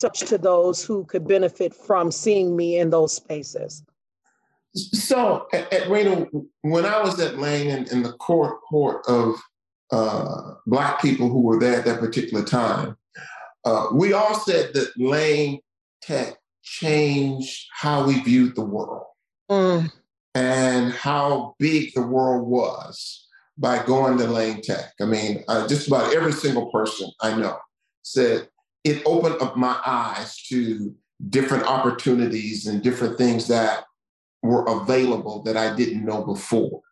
such 0.00 0.18
to 0.22 0.36
those 0.36 0.84
who 0.84 1.04
could 1.04 1.28
benefit 1.28 1.72
from 1.72 2.10
seeing 2.10 2.56
me 2.56 2.76
in 2.76 2.90
those 2.90 3.14
spaces. 3.14 3.84
So, 4.74 5.46
at 5.52 5.72
Edwina, 5.72 6.26
when 6.62 6.84
I 6.84 7.00
was 7.00 7.20
at 7.20 7.38
Lane 7.38 7.68
in, 7.68 7.84
in 7.92 8.02
the 8.02 8.14
court 8.14 8.60
court 8.68 9.06
of 9.06 9.36
uh, 9.92 10.54
Black 10.66 11.00
people 11.00 11.28
who 11.28 11.42
were 11.42 11.60
there 11.60 11.78
at 11.78 11.84
that 11.84 12.00
particular 12.00 12.44
time, 12.44 12.96
uh, 13.64 13.86
we 13.92 14.12
all 14.12 14.34
said 14.34 14.74
that 14.74 14.90
Lane 14.98 15.60
Tech 16.02 16.36
changed 16.64 17.68
how 17.72 18.04
we 18.04 18.20
viewed 18.24 18.56
the 18.56 18.64
world. 18.64 19.04
Mm 19.48 19.92
and 20.76 20.92
how 20.92 21.54
big 21.58 21.94
the 21.94 22.06
world 22.06 22.46
was 22.46 23.26
by 23.56 23.82
going 23.84 24.18
to 24.18 24.26
Lane 24.26 24.60
Tech. 24.60 24.92
I 25.00 25.06
mean, 25.06 25.42
uh, 25.48 25.66
just 25.66 25.88
about 25.88 26.14
every 26.14 26.32
single 26.32 26.70
person 26.70 27.10
I 27.22 27.34
know 27.36 27.56
said 28.02 28.48
it 28.84 29.02
opened 29.06 29.40
up 29.40 29.56
my 29.56 29.80
eyes 29.84 30.36
to 30.48 30.94
different 31.30 31.64
opportunities 31.64 32.66
and 32.66 32.82
different 32.82 33.16
things 33.16 33.48
that 33.48 33.84
were 34.42 34.64
available 34.66 35.42
that 35.44 35.56
I 35.56 35.74
didn't 35.74 36.04
know 36.04 36.24
before. 36.24 36.82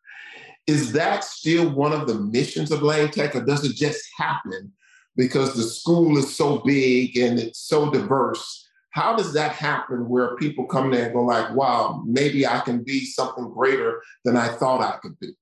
Is 0.66 0.92
that 0.92 1.22
still 1.22 1.68
one 1.70 1.92
of 1.92 2.06
the 2.06 2.18
missions 2.18 2.72
of 2.72 2.82
Lane 2.82 3.10
Tech, 3.10 3.36
or 3.36 3.44
does 3.44 3.64
it 3.64 3.76
just 3.76 4.02
happen 4.16 4.72
because 5.14 5.54
the 5.54 5.62
school 5.62 6.16
is 6.16 6.34
so 6.34 6.58
big 6.60 7.18
and 7.18 7.38
it's 7.38 7.60
so 7.60 7.90
diverse 7.90 8.63
how 8.94 9.16
does 9.16 9.32
that 9.32 9.50
happen 9.50 10.08
where 10.08 10.36
people 10.36 10.66
come 10.66 10.92
there 10.92 11.06
and 11.06 11.14
go 11.14 11.24
like, 11.24 11.52
wow, 11.52 12.04
maybe 12.06 12.46
I 12.46 12.60
can 12.60 12.84
be 12.84 13.04
something 13.04 13.50
greater 13.50 14.00
than 14.24 14.36
I 14.36 14.46
thought 14.46 14.82
I 14.82 14.98
could 15.02 15.18
be? 15.18 15.34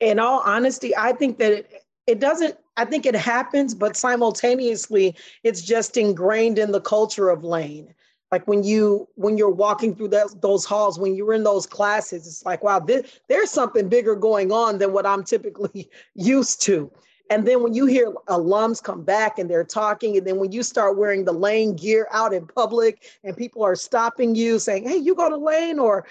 In 0.00 0.18
all 0.18 0.40
honesty, 0.40 0.96
I 0.96 1.12
think 1.12 1.36
that 1.38 1.66
it, 2.06 2.18
doesn't, 2.18 2.56
I 2.78 2.86
think 2.86 3.04
it 3.04 3.14
happens, 3.14 3.74
but 3.74 3.96
simultaneously, 3.96 5.14
it's 5.44 5.60
just 5.60 5.98
ingrained 5.98 6.58
in 6.58 6.72
the 6.72 6.80
culture 6.80 7.28
of 7.28 7.44
Lane. 7.44 7.92
Like 8.32 8.48
when 8.48 8.64
you 8.64 9.06
when 9.16 9.36
you're 9.36 9.50
walking 9.50 9.94
through 9.94 10.08
those, 10.08 10.34
those 10.40 10.64
halls, 10.64 10.98
when 10.98 11.14
you're 11.14 11.34
in 11.34 11.44
those 11.44 11.66
classes, 11.66 12.26
it's 12.26 12.44
like, 12.46 12.64
wow, 12.64 12.80
this, 12.80 13.20
there's 13.28 13.50
something 13.50 13.90
bigger 13.90 14.16
going 14.16 14.50
on 14.50 14.78
than 14.78 14.94
what 14.94 15.04
I'm 15.04 15.22
typically 15.22 15.90
used 16.14 16.62
to. 16.62 16.90
And 17.28 17.46
then 17.46 17.62
when 17.62 17.74
you 17.74 17.86
hear 17.86 18.12
alums 18.28 18.82
come 18.82 19.02
back 19.02 19.38
and 19.38 19.50
they're 19.50 19.64
talking, 19.64 20.16
and 20.16 20.26
then 20.26 20.36
when 20.36 20.52
you 20.52 20.62
start 20.62 20.96
wearing 20.96 21.24
the 21.24 21.32
lane 21.32 21.74
gear 21.74 22.06
out 22.12 22.32
in 22.32 22.46
public 22.46 23.04
and 23.24 23.36
people 23.36 23.64
are 23.64 23.74
stopping 23.74 24.34
you 24.34 24.58
saying, 24.58 24.88
Hey, 24.88 24.96
you 24.96 25.14
go 25.14 25.28
to 25.28 25.36
lane, 25.36 25.78
or 25.78 26.06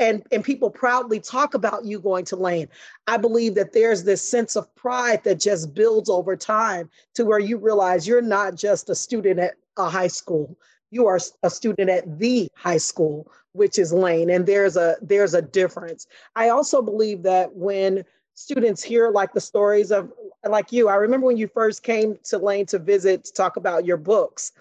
and, 0.00 0.26
and 0.32 0.42
people 0.42 0.70
proudly 0.70 1.20
talk 1.20 1.54
about 1.54 1.84
you 1.84 2.00
going 2.00 2.24
to 2.26 2.36
lane. 2.36 2.68
I 3.06 3.16
believe 3.16 3.54
that 3.54 3.72
there's 3.72 4.02
this 4.02 4.28
sense 4.28 4.56
of 4.56 4.74
pride 4.74 5.22
that 5.24 5.38
just 5.38 5.74
builds 5.74 6.10
over 6.10 6.36
time 6.36 6.90
to 7.14 7.24
where 7.24 7.38
you 7.38 7.58
realize 7.58 8.08
you're 8.08 8.22
not 8.22 8.56
just 8.56 8.90
a 8.90 8.94
student 8.94 9.38
at 9.38 9.54
a 9.76 9.88
high 9.88 10.08
school. 10.08 10.58
You 10.90 11.06
are 11.06 11.20
a 11.42 11.50
student 11.50 11.90
at 11.90 12.18
the 12.18 12.48
high 12.56 12.78
school, 12.78 13.30
which 13.52 13.78
is 13.78 13.92
lane. 13.92 14.30
And 14.30 14.46
there's 14.46 14.76
a 14.76 14.96
there's 15.02 15.34
a 15.34 15.42
difference. 15.42 16.06
I 16.34 16.48
also 16.48 16.80
believe 16.82 17.22
that 17.24 17.54
when 17.54 18.04
students 18.36 18.82
hear 18.82 19.10
like 19.10 19.32
the 19.32 19.40
stories 19.40 19.90
of 19.90 20.12
like 20.46 20.70
you. 20.70 20.88
I 20.88 20.94
remember 20.96 21.26
when 21.26 21.38
you 21.38 21.48
first 21.48 21.82
came 21.82 22.18
to 22.24 22.38
Lane 22.38 22.66
to 22.66 22.78
visit 22.78 23.24
to 23.24 23.32
talk 23.32 23.56
about 23.56 23.84
your 23.84 23.96
books. 23.96 24.52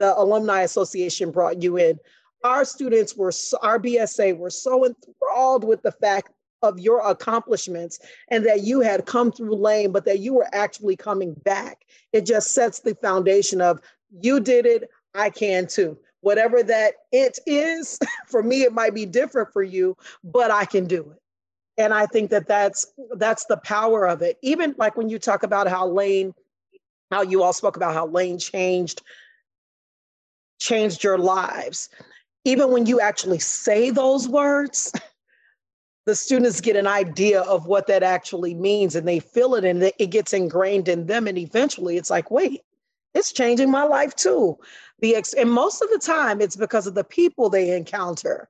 The 0.00 0.18
Alumni 0.18 0.62
Association 0.62 1.30
brought 1.30 1.62
you 1.62 1.76
in. 1.76 1.98
Our 2.42 2.64
students 2.64 3.16
were, 3.16 3.32
our 3.62 3.78
BSA 3.78 4.36
were 4.36 4.50
so 4.50 4.84
enthralled 4.84 5.62
with 5.62 5.82
the 5.82 5.92
fact 5.92 6.32
of 6.62 6.80
your 6.80 7.00
accomplishments 7.08 8.00
and 8.28 8.44
that 8.46 8.64
you 8.64 8.80
had 8.80 9.06
come 9.06 9.30
through 9.30 9.54
Lane, 9.54 9.92
but 9.92 10.04
that 10.06 10.18
you 10.18 10.34
were 10.34 10.48
actually 10.52 10.96
coming 10.96 11.34
back. 11.44 11.86
It 12.12 12.26
just 12.26 12.50
sets 12.50 12.80
the 12.80 12.94
foundation 12.96 13.60
of 13.60 13.80
you 14.20 14.40
did 14.40 14.66
it, 14.66 14.90
I 15.14 15.30
can 15.30 15.66
too. 15.66 15.98
Whatever 16.22 16.62
that 16.64 16.94
it 17.12 17.38
is, 17.46 17.98
for 18.26 18.42
me, 18.42 18.62
it 18.62 18.72
might 18.72 18.94
be 18.94 19.06
different 19.06 19.52
for 19.52 19.62
you, 19.62 19.96
but 20.24 20.50
I 20.50 20.64
can 20.64 20.86
do 20.86 21.12
it 21.12 21.19
and 21.80 21.94
i 21.94 22.06
think 22.06 22.30
that 22.30 22.46
that's 22.46 22.86
that's 23.16 23.44
the 23.46 23.56
power 23.58 24.06
of 24.06 24.22
it. 24.22 24.38
Even 24.42 24.74
like 24.78 24.96
when 24.96 25.08
you 25.08 25.18
talk 25.18 25.42
about 25.42 25.68
how 25.68 25.86
lane 25.86 26.34
how 27.10 27.22
you 27.22 27.42
all 27.42 27.52
spoke 27.52 27.76
about 27.76 27.94
how 27.94 28.06
lane 28.06 28.38
changed 28.38 29.02
changed 30.58 31.02
your 31.02 31.18
lives. 31.18 31.88
Even 32.44 32.70
when 32.70 32.86
you 32.86 33.00
actually 33.00 33.38
say 33.38 33.90
those 33.90 34.28
words 34.28 34.92
the 36.06 36.14
students 36.14 36.60
get 36.60 36.76
an 36.76 36.86
idea 36.86 37.42
of 37.42 37.66
what 37.66 37.86
that 37.86 38.02
actually 38.02 38.54
means 38.54 38.94
and 38.94 39.06
they 39.06 39.20
feel 39.20 39.54
it 39.54 39.64
and 39.64 39.82
it 39.82 40.10
gets 40.10 40.32
ingrained 40.32 40.88
in 40.88 41.06
them. 41.06 41.26
And 41.26 41.38
eventually 41.38 41.96
it's 41.96 42.10
like 42.10 42.30
wait 42.30 42.62
it's 43.14 43.32
changing 43.32 43.70
my 43.70 43.82
life 43.82 44.14
too. 44.14 44.56
The 45.00 45.16
ex- 45.16 45.34
and 45.34 45.50
most 45.50 45.82
of 45.82 45.90
the 45.90 45.98
time 45.98 46.40
it's 46.40 46.56
because 46.56 46.86
of 46.86 46.94
the 46.94 47.04
people 47.04 47.48
they 47.50 47.76
encounter 47.76 48.48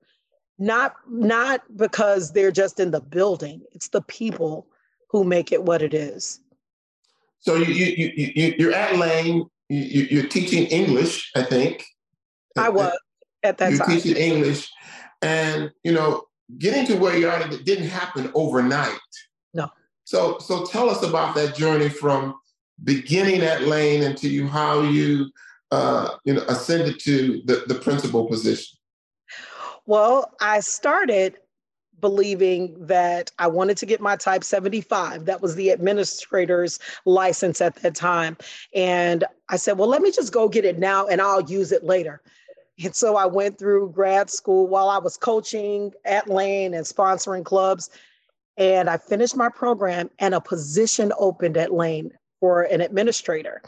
not 0.60 0.94
not 1.08 1.62
because 1.74 2.32
they're 2.32 2.52
just 2.52 2.78
in 2.78 2.90
the 2.90 3.00
building. 3.00 3.62
It's 3.72 3.88
the 3.88 4.02
people 4.02 4.68
who 5.08 5.24
make 5.24 5.50
it 5.50 5.64
what 5.64 5.82
it 5.82 5.94
is. 5.94 6.38
So 7.40 7.56
you 7.56 7.64
you, 7.72 8.12
you, 8.14 8.54
you 8.58 8.68
are 8.68 8.74
at 8.74 8.96
lane 8.96 9.46
you, 9.70 10.06
you're 10.10 10.26
teaching 10.26 10.66
english 10.66 11.30
i 11.34 11.42
think. 11.42 11.84
I 12.58 12.68
was 12.68 12.92
at 13.42 13.56
that 13.58 13.70
you're 13.70 13.78
time. 13.78 13.88
teaching 13.88 14.16
english. 14.16 14.68
And 15.22 15.70
you 15.82 15.92
know 15.92 16.24
getting 16.58 16.86
to 16.88 16.96
where 16.96 17.16
you 17.16 17.28
are 17.28 17.40
it 17.40 17.64
didn't 17.64 17.88
happen 17.88 18.30
overnight. 18.34 18.98
No. 19.54 19.70
So 20.04 20.38
so 20.38 20.66
tell 20.66 20.90
us 20.90 21.02
about 21.02 21.34
that 21.36 21.56
journey 21.56 21.88
from 21.88 22.34
beginning 22.84 23.40
at 23.40 23.62
lane 23.62 24.02
into 24.02 24.28
you 24.28 24.46
how 24.46 24.82
you 24.82 25.30
uh, 25.70 26.16
you 26.24 26.34
know 26.34 26.42
ascended 26.48 26.98
to 27.00 27.40
the, 27.46 27.64
the 27.66 27.76
principal 27.76 28.26
position 28.26 28.79
well, 29.90 30.32
I 30.40 30.60
started 30.60 31.38
believing 32.00 32.76
that 32.86 33.32
I 33.40 33.48
wanted 33.48 33.76
to 33.78 33.86
get 33.86 34.00
my 34.00 34.14
type 34.14 34.44
75. 34.44 35.24
That 35.24 35.42
was 35.42 35.56
the 35.56 35.70
administrator's 35.70 36.78
license 37.06 37.60
at 37.60 37.74
that 37.82 37.96
time. 37.96 38.36
And 38.72 39.24
I 39.48 39.56
said, 39.56 39.78
well, 39.78 39.88
let 39.88 40.00
me 40.00 40.12
just 40.12 40.32
go 40.32 40.48
get 40.48 40.64
it 40.64 40.78
now 40.78 41.08
and 41.08 41.20
I'll 41.20 41.42
use 41.42 41.72
it 41.72 41.82
later. 41.82 42.22
And 42.84 42.94
so 42.94 43.16
I 43.16 43.26
went 43.26 43.58
through 43.58 43.90
grad 43.90 44.30
school 44.30 44.68
while 44.68 44.88
I 44.88 44.98
was 44.98 45.16
coaching 45.16 45.92
at 46.04 46.28
Lane 46.28 46.72
and 46.72 46.86
sponsoring 46.86 47.44
clubs. 47.44 47.90
And 48.56 48.88
I 48.88 48.96
finished 48.96 49.34
my 49.34 49.48
program 49.48 50.08
and 50.20 50.34
a 50.36 50.40
position 50.40 51.12
opened 51.18 51.56
at 51.56 51.72
Lane 51.72 52.12
for 52.38 52.62
an 52.62 52.80
administrator. 52.80 53.60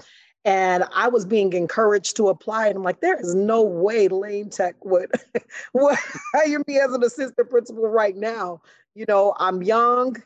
And 0.45 0.85
I 0.93 1.09
was 1.09 1.25
being 1.25 1.53
encouraged 1.53 2.17
to 2.17 2.29
apply. 2.29 2.69
And 2.69 2.79
I'm 2.79 2.83
like, 2.83 3.01
there 3.01 3.21
is 3.21 3.35
no 3.35 3.63
way 3.63 4.09
Lane 4.09 4.51
Tech 4.51 4.75
would, 4.85 5.13
would 5.73 5.97
hire 6.35 6.63
me 6.67 6.79
as 6.79 6.93
an 6.93 7.05
assistant 7.05 7.49
principal 7.49 7.87
right 7.89 8.17
now. 8.17 8.61
You 8.95 9.05
know, 9.07 9.35
I'm 9.39 9.63
young. 9.63 10.23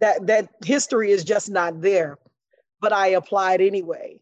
That 0.00 0.26
that 0.26 0.48
history 0.64 1.12
is 1.12 1.22
just 1.22 1.50
not 1.50 1.80
there. 1.80 2.18
But 2.80 2.92
I 2.92 3.08
applied 3.08 3.60
anyway 3.60 4.18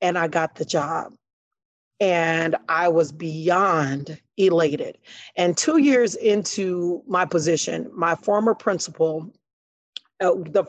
and 0.00 0.18
I 0.18 0.28
got 0.28 0.56
the 0.56 0.64
job. 0.64 1.14
And 2.00 2.56
I 2.68 2.88
was 2.88 3.12
beyond 3.12 4.18
elated. 4.38 4.96
And 5.36 5.56
two 5.56 5.76
years 5.76 6.14
into 6.14 7.02
my 7.06 7.26
position, 7.26 7.90
my 7.94 8.14
former 8.14 8.54
principal 8.54 9.30
uh, 10.20 10.34
the 10.50 10.64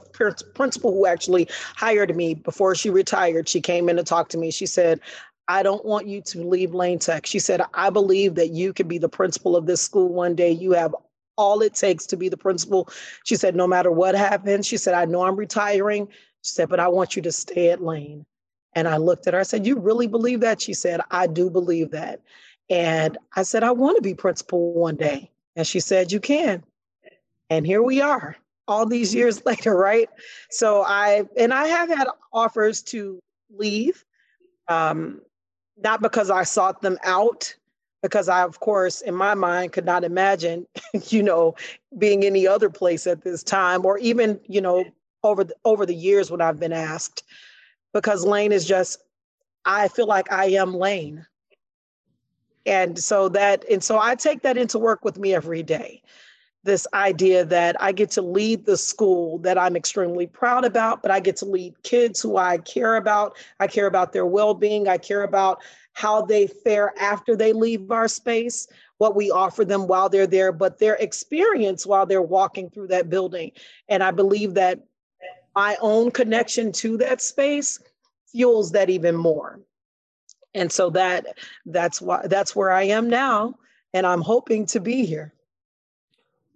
principal 0.54 0.94
who 0.94 1.06
actually 1.06 1.48
hired 1.76 2.16
me 2.16 2.34
before 2.34 2.76
she 2.76 2.90
retired, 2.90 3.50
she 3.50 3.62
came 3.62 3.90
in 3.90 3.98
to 3.98 4.04
talk 4.04 4.30
to 4.30 4.38
me. 4.38 4.52
She 4.52 4.66
said, 4.66 5.00
I 5.48 5.64
don't 5.64 5.84
want 5.86 6.08
you 6.08 6.22
to 6.22 6.48
leave 6.48 6.74
Lane 6.74 7.00
Tech. 7.00 7.26
She 7.26 7.40
said, 7.40 7.62
I 7.74 7.90
believe 7.90 8.36
that 8.36 8.52
you 8.52 8.74
can 8.74 8.88
be 8.88 8.98
the 8.98 9.10
principal 9.10 9.56
of 9.56 9.66
this 9.66 9.82
school 9.82 10.10
one 10.10 10.36
day. 10.36 10.52
You 10.52 10.72
have 10.72 10.96
all 11.38 11.62
it 11.62 11.74
takes 11.74 12.06
to 12.08 12.18
be 12.18 12.30
the 12.30 12.38
principal. 12.38 12.90
She 13.26 13.36
said, 13.36 13.56
no 13.56 13.68
matter 13.68 13.92
what 13.92 14.16
happens, 14.16 14.66
she 14.66 14.78
said, 14.78 14.94
I 14.94 15.06
know 15.06 15.24
I'm 15.24 15.36
retiring. 15.36 16.08
She 16.44 16.54
said, 16.54 16.70
but 16.70 16.80
I 16.80 16.88
want 16.88 17.16
you 17.16 17.22
to 17.24 17.32
stay 17.32 17.70
at 17.70 17.84
Lane. 17.84 18.26
And 18.74 18.88
I 18.88 18.98
looked 18.98 19.28
at 19.28 19.34
her, 19.34 19.40
I 19.40 19.44
said, 19.44 19.68
You 19.68 19.78
really 19.78 20.08
believe 20.08 20.40
that? 20.42 20.62
She 20.62 20.74
said, 20.74 21.02
I 21.12 21.28
do 21.28 21.50
believe 21.50 21.92
that. 21.92 22.22
And 22.70 23.18
I 23.36 23.44
said, 23.44 23.64
I 23.64 23.72
want 23.72 23.98
to 23.98 24.02
be 24.02 24.14
principal 24.14 24.74
one 24.74 24.96
day. 24.96 25.30
And 25.58 25.68
she 25.68 25.82
said, 25.82 26.14
You 26.14 26.22
can. 26.22 26.64
And 27.50 27.66
here 27.66 27.84
we 27.84 28.00
are 28.00 28.38
all 28.72 28.86
these 28.86 29.14
years 29.14 29.46
later, 29.46 29.76
right? 29.76 30.10
So 30.50 30.84
I, 30.84 31.24
and 31.38 31.54
I 31.54 31.68
have 31.68 31.90
had 31.90 32.08
offers 32.32 32.82
to 32.84 33.20
leave, 33.56 34.04
um, 34.68 35.22
not 35.84 36.02
because 36.02 36.30
I 36.30 36.44
sought 36.44 36.82
them 36.82 36.98
out, 37.04 37.54
because 38.02 38.30
I, 38.30 38.44
of 38.44 38.60
course, 38.60 39.02
in 39.02 39.14
my 39.14 39.36
mind, 39.36 39.74
could 39.74 39.86
not 39.86 40.04
imagine, 40.04 40.66
you 41.10 41.22
know, 41.22 41.56
being 41.98 42.24
any 42.24 42.48
other 42.48 42.70
place 42.70 43.06
at 43.06 43.22
this 43.22 43.44
time, 43.44 43.86
or 43.86 43.98
even, 44.00 44.40
you 44.48 44.62
know, 44.62 44.86
over 45.24 45.44
the, 45.44 45.54
over 45.66 45.86
the 45.86 45.94
years 45.94 46.32
when 46.32 46.42
I've 46.42 46.60
been 46.60 46.74
asked, 46.74 47.24
because 47.94 48.26
Lane 48.26 48.52
is 48.52 48.66
just, 48.66 49.04
I 49.66 49.90
feel 49.90 50.08
like 50.08 50.32
I 50.32 50.46
am 50.46 50.74
Lane, 50.74 51.26
and 52.66 52.98
so 52.98 53.30
that, 53.30 53.66
and 53.70 53.84
so 53.84 54.00
I 54.00 54.16
take 54.16 54.42
that 54.44 54.58
into 54.58 54.80
work 54.80 55.04
with 55.04 55.20
me 55.20 55.36
every 55.36 55.62
day. 55.62 56.02
This 56.64 56.86
idea 56.94 57.44
that 57.46 57.76
I 57.82 57.92
get 57.92 58.12
to 58.12 58.22
lead 58.22 58.66
the 58.66 58.78
school 58.78 59.40
that 59.40 59.58
I'm 59.58 59.76
extremely 59.76 60.28
proud 60.28 60.64
about, 60.64 61.02
but 61.02 61.10
I 61.10 61.20
get 61.20 61.36
to 61.38 61.46
lead 61.46 61.82
kids 61.82 62.22
who 62.22 62.38
I 62.38 62.60
care 62.60 62.98
about. 62.98 63.36
I 63.60 63.66
care 63.66 63.88
about 63.88 64.14
their 64.14 64.28
well 64.28 64.54
being. 64.54 64.88
I 64.88 64.98
care 64.98 65.24
about 65.24 65.62
how 65.94 66.22
they 66.22 66.48
fare 66.48 66.94
after 67.00 67.36
they 67.36 67.52
leave 67.52 67.92
our 67.92 68.08
space, 68.08 68.68
what 69.00 69.16
we 69.16 69.32
offer 69.32 69.66
them 69.66 69.88
while 69.88 70.08
they're 70.08 70.28
there, 70.28 70.52
but 70.52 70.78
their 70.78 70.96
experience 70.96 71.86
while 71.86 72.06
they're 72.06 72.22
walking 72.22 72.70
through 72.70 72.88
that 72.88 73.10
building. 73.10 73.52
And 73.90 74.04
I 74.04 74.12
believe 74.12 74.54
that 74.54 74.80
my 75.56 75.78
own 75.82 76.12
connection 76.12 76.72
to 76.74 76.98
that 76.98 77.22
space 77.22 77.80
fuels 78.32 78.72
that 78.72 78.90
even 78.90 79.16
more. 79.16 79.60
And 80.54 80.72
so 80.72 80.90
that 80.92 81.38
that's 81.66 82.02
why 82.02 82.28
that's 82.28 82.56
where 82.56 82.72
I 82.72 82.84
am 82.84 83.10
now, 83.10 83.56
and 83.94 84.06
I'm 84.06 84.22
hoping 84.22 84.66
to 84.68 84.80
be 84.80 85.06
here. 85.06 85.34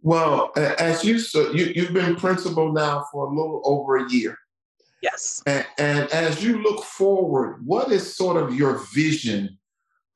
Well, 0.06 0.52
as 0.56 1.04
you 1.04 1.18
so 1.18 1.52
you 1.52 1.74
you've 1.76 1.92
been 1.92 2.16
principal 2.16 2.72
now 2.72 3.08
for 3.12 3.26
a 3.26 3.30
little 3.30 3.60
over 3.66 3.98
a 3.98 4.08
year. 4.12 4.38
Yes. 5.02 5.42
And, 5.48 5.66
and 5.80 6.12
as 6.12 6.44
you 6.44 6.62
look 6.62 6.84
forward, 6.84 7.66
what 7.66 7.92
is 7.92 8.16
sort 8.16 8.38
of 8.38 8.54
your 8.54 8.86
vision 8.94 9.58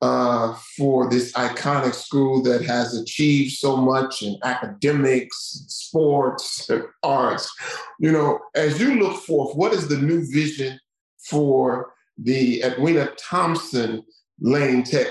uh, 0.00 0.54
for 0.76 1.10
this 1.10 1.32
iconic 1.32 1.94
school 1.94 2.40
that 2.44 2.62
has 2.62 2.96
achieved 2.96 3.54
so 3.54 3.76
much 3.76 4.22
in 4.22 4.38
academics, 4.44 5.64
sports, 5.66 6.70
arts? 7.02 7.52
You 7.98 8.12
know, 8.12 8.38
as 8.54 8.80
you 8.80 8.94
look 8.94 9.20
forth, 9.24 9.56
what 9.56 9.72
is 9.72 9.88
the 9.88 9.98
new 9.98 10.24
vision 10.30 10.78
for 11.18 11.94
the 12.16 12.62
Edwina 12.62 13.10
Thompson 13.18 14.04
Lane 14.38 14.84
Tech 14.84 15.08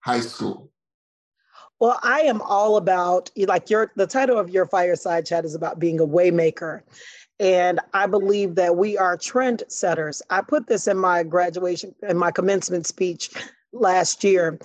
High 0.00 0.20
School? 0.20 0.72
Well, 1.78 1.98
I 2.02 2.20
am 2.22 2.40
all 2.40 2.76
about 2.76 3.30
like 3.36 3.68
your 3.68 3.92
the 3.96 4.06
title 4.06 4.38
of 4.38 4.50
your 4.50 4.66
fireside 4.66 5.26
chat 5.26 5.44
is 5.44 5.54
about 5.54 5.78
being 5.78 6.00
a 6.00 6.06
waymaker. 6.06 6.80
And 7.38 7.80
I 7.92 8.06
believe 8.06 8.54
that 8.54 8.76
we 8.76 8.96
are 8.96 9.16
trend 9.18 9.62
setters. 9.68 10.22
I 10.30 10.40
put 10.40 10.66
this 10.68 10.88
in 10.88 10.96
my 10.96 11.22
graduation, 11.22 11.94
in 12.08 12.16
my 12.16 12.30
commencement 12.30 12.86
speech 12.86 13.30
last 13.72 14.24
year. 14.24 14.58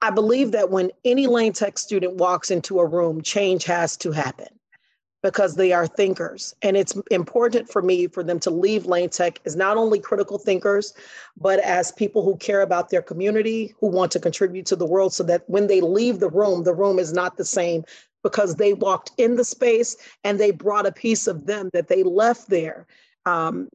I 0.00 0.10
believe 0.10 0.52
that 0.52 0.70
when 0.70 0.90
any 1.04 1.26
Lane 1.26 1.52
Tech 1.52 1.78
student 1.78 2.14
walks 2.16 2.50
into 2.50 2.78
a 2.78 2.86
room, 2.86 3.20
change 3.20 3.64
has 3.64 3.96
to 3.98 4.12
happen 4.12 4.48
because 5.24 5.54
they 5.54 5.72
are 5.72 5.86
thinkers. 5.86 6.54
And 6.60 6.76
it's 6.76 6.94
important 7.10 7.70
for 7.70 7.80
me 7.80 8.08
for 8.08 8.22
them 8.22 8.38
to 8.40 8.50
leave 8.50 8.84
Lane 8.84 9.08
Tech 9.08 9.40
as 9.46 9.56
not 9.56 9.78
only 9.78 9.98
critical 9.98 10.36
thinkers, 10.36 10.92
but 11.38 11.60
as 11.60 11.90
people 11.92 12.22
who 12.22 12.36
care 12.36 12.60
about 12.60 12.90
their 12.90 13.00
community, 13.00 13.74
who 13.80 13.86
want 13.86 14.12
to 14.12 14.20
contribute 14.20 14.66
to 14.66 14.76
the 14.76 14.84
world 14.84 15.14
so 15.14 15.22
that 15.22 15.42
when 15.48 15.66
they 15.66 15.80
leave 15.80 16.20
the 16.20 16.28
room, 16.28 16.62
the 16.62 16.74
room 16.74 16.98
is 16.98 17.14
not 17.14 17.38
the 17.38 17.44
same 17.44 17.86
because 18.22 18.56
they 18.56 18.74
walked 18.74 19.12
in 19.16 19.36
the 19.36 19.46
space 19.46 19.96
and 20.24 20.38
they 20.38 20.50
brought 20.50 20.84
a 20.86 20.92
piece 20.92 21.26
of 21.26 21.46
them 21.46 21.70
that 21.72 21.88
they 21.88 22.02
left 22.02 22.50
there 22.50 22.86
um, 23.24 23.70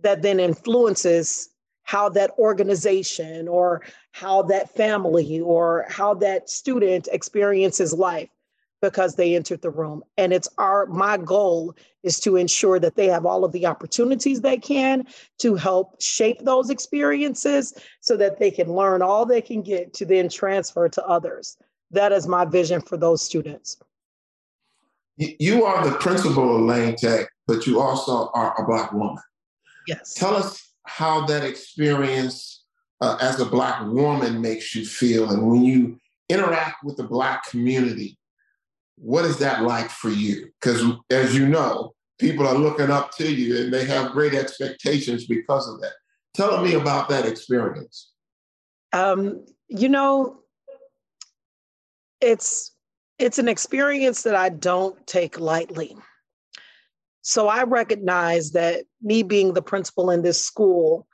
that 0.00 0.22
then 0.22 0.40
influences 0.40 1.50
how 1.82 2.08
that 2.08 2.30
organization 2.38 3.46
or 3.46 3.82
how 4.12 4.40
that 4.40 4.74
family 4.74 5.38
or 5.40 5.84
how 5.90 6.14
that 6.14 6.48
student 6.48 7.10
experiences 7.12 7.92
life 7.92 8.30
because 8.84 9.14
they 9.14 9.34
entered 9.34 9.62
the 9.62 9.70
room. 9.70 10.04
And 10.18 10.30
it's 10.30 10.46
our 10.58 10.84
my 10.86 11.16
goal 11.16 11.74
is 12.02 12.20
to 12.20 12.36
ensure 12.36 12.78
that 12.78 12.96
they 12.96 13.06
have 13.06 13.24
all 13.24 13.42
of 13.42 13.52
the 13.52 13.64
opportunities 13.64 14.42
they 14.42 14.58
can 14.58 15.06
to 15.38 15.54
help 15.54 16.02
shape 16.02 16.40
those 16.40 16.68
experiences 16.68 17.72
so 18.00 18.14
that 18.18 18.38
they 18.38 18.50
can 18.50 18.70
learn 18.70 19.00
all 19.00 19.24
they 19.24 19.40
can 19.40 19.62
get 19.62 19.94
to 19.94 20.04
then 20.04 20.28
transfer 20.28 20.86
to 20.90 21.06
others. 21.06 21.56
That 21.92 22.12
is 22.12 22.28
my 22.28 22.44
vision 22.44 22.82
for 22.82 22.98
those 22.98 23.22
students. 23.22 23.78
You 25.16 25.64
are 25.64 25.82
the 25.88 25.96
principal 25.96 26.56
of 26.56 26.62
Lane 26.62 26.96
Tech, 26.96 27.30
but 27.46 27.66
you 27.66 27.80
also 27.80 28.28
are 28.34 28.54
a 28.60 28.66
Black 28.66 28.92
woman. 28.92 29.22
Yes. 29.86 30.12
Tell 30.12 30.36
us 30.36 30.74
how 30.86 31.24
that 31.24 31.42
experience 31.42 32.64
uh, 33.00 33.16
as 33.18 33.40
a 33.40 33.46
Black 33.46 33.80
woman 33.86 34.42
makes 34.42 34.74
you 34.74 34.84
feel. 34.84 35.30
And 35.30 35.48
when 35.48 35.64
you 35.64 35.98
interact 36.28 36.84
with 36.84 36.98
the 36.98 37.04
Black 37.04 37.48
community, 37.48 38.18
what 38.96 39.24
is 39.24 39.38
that 39.38 39.62
like 39.62 39.90
for 39.90 40.10
you? 40.10 40.50
Because 40.60 40.82
as 41.10 41.36
you 41.36 41.48
know, 41.48 41.94
people 42.18 42.46
are 42.46 42.54
looking 42.54 42.90
up 42.90 43.14
to 43.16 43.32
you 43.32 43.62
and 43.62 43.72
they 43.72 43.84
have 43.84 44.12
great 44.12 44.34
expectations 44.34 45.26
because 45.26 45.68
of 45.68 45.80
that. 45.80 45.92
Tell 46.34 46.62
me 46.62 46.74
about 46.74 47.08
that 47.08 47.26
experience. 47.26 48.12
Um, 48.92 49.44
you 49.68 49.88
know, 49.88 50.38
it's 52.20 52.72
it's 53.18 53.38
an 53.38 53.48
experience 53.48 54.22
that 54.22 54.34
I 54.34 54.48
don't 54.48 55.06
take 55.06 55.38
lightly. 55.38 55.96
So 57.22 57.48
I 57.48 57.62
recognize 57.62 58.52
that 58.52 58.84
me 59.00 59.22
being 59.22 59.54
the 59.54 59.62
principal 59.62 60.10
in 60.10 60.22
this 60.22 60.44
school 60.44 61.06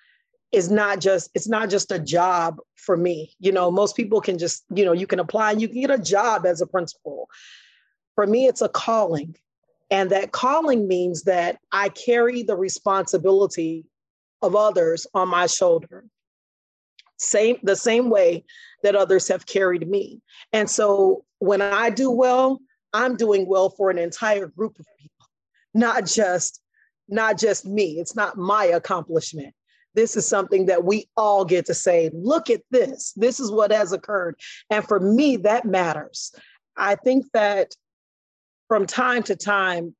is 0.52 0.70
not 0.70 1.00
just 1.00 1.30
it's 1.34 1.48
not 1.48 1.70
just 1.70 1.92
a 1.92 1.98
job 1.98 2.58
for 2.76 2.96
me. 2.96 3.34
You 3.38 3.52
know, 3.52 3.70
most 3.70 3.96
people 3.96 4.20
can 4.20 4.38
just, 4.38 4.64
you 4.74 4.84
know, 4.84 4.92
you 4.92 5.06
can 5.06 5.20
apply 5.20 5.52
and 5.52 5.60
you 5.60 5.68
can 5.68 5.80
get 5.80 5.90
a 5.90 5.98
job 5.98 6.46
as 6.46 6.60
a 6.60 6.66
principal. 6.66 7.28
For 8.14 8.26
me, 8.26 8.46
it's 8.46 8.62
a 8.62 8.68
calling. 8.68 9.36
And 9.90 10.10
that 10.10 10.32
calling 10.32 10.86
means 10.86 11.22
that 11.24 11.58
I 11.72 11.88
carry 11.88 12.42
the 12.42 12.56
responsibility 12.56 13.84
of 14.42 14.54
others 14.54 15.06
on 15.14 15.28
my 15.28 15.46
shoulder. 15.46 16.04
Same 17.16 17.58
the 17.62 17.76
same 17.76 18.08
way 18.08 18.44
that 18.82 18.96
others 18.96 19.28
have 19.28 19.46
carried 19.46 19.88
me. 19.88 20.22
And 20.52 20.70
so 20.70 21.24
when 21.38 21.60
I 21.60 21.90
do 21.90 22.10
well, 22.10 22.60
I'm 22.92 23.16
doing 23.16 23.46
well 23.46 23.70
for 23.70 23.90
an 23.90 23.98
entire 23.98 24.46
group 24.46 24.78
of 24.78 24.86
people, 24.98 25.26
not 25.74 26.06
just 26.06 26.60
not 27.10 27.38
just 27.38 27.66
me. 27.66 27.98
It's 27.98 28.14
not 28.16 28.38
my 28.38 28.64
accomplishment. 28.66 29.54
This 29.94 30.16
is 30.16 30.26
something 30.26 30.66
that 30.66 30.84
we 30.84 31.08
all 31.16 31.44
get 31.44 31.66
to 31.66 31.74
say, 31.74 32.10
look 32.14 32.48
at 32.48 32.62
this. 32.70 33.12
This 33.16 33.40
is 33.40 33.50
what 33.50 33.72
has 33.72 33.92
occurred. 33.92 34.36
And 34.70 34.86
for 34.86 35.00
me, 35.00 35.36
that 35.38 35.64
matters. 35.64 36.32
I 36.76 36.94
think 36.94 37.26
that 37.32 37.74
from 38.70 38.86
time 38.86 39.20
to 39.20 39.34
time, 39.34 39.96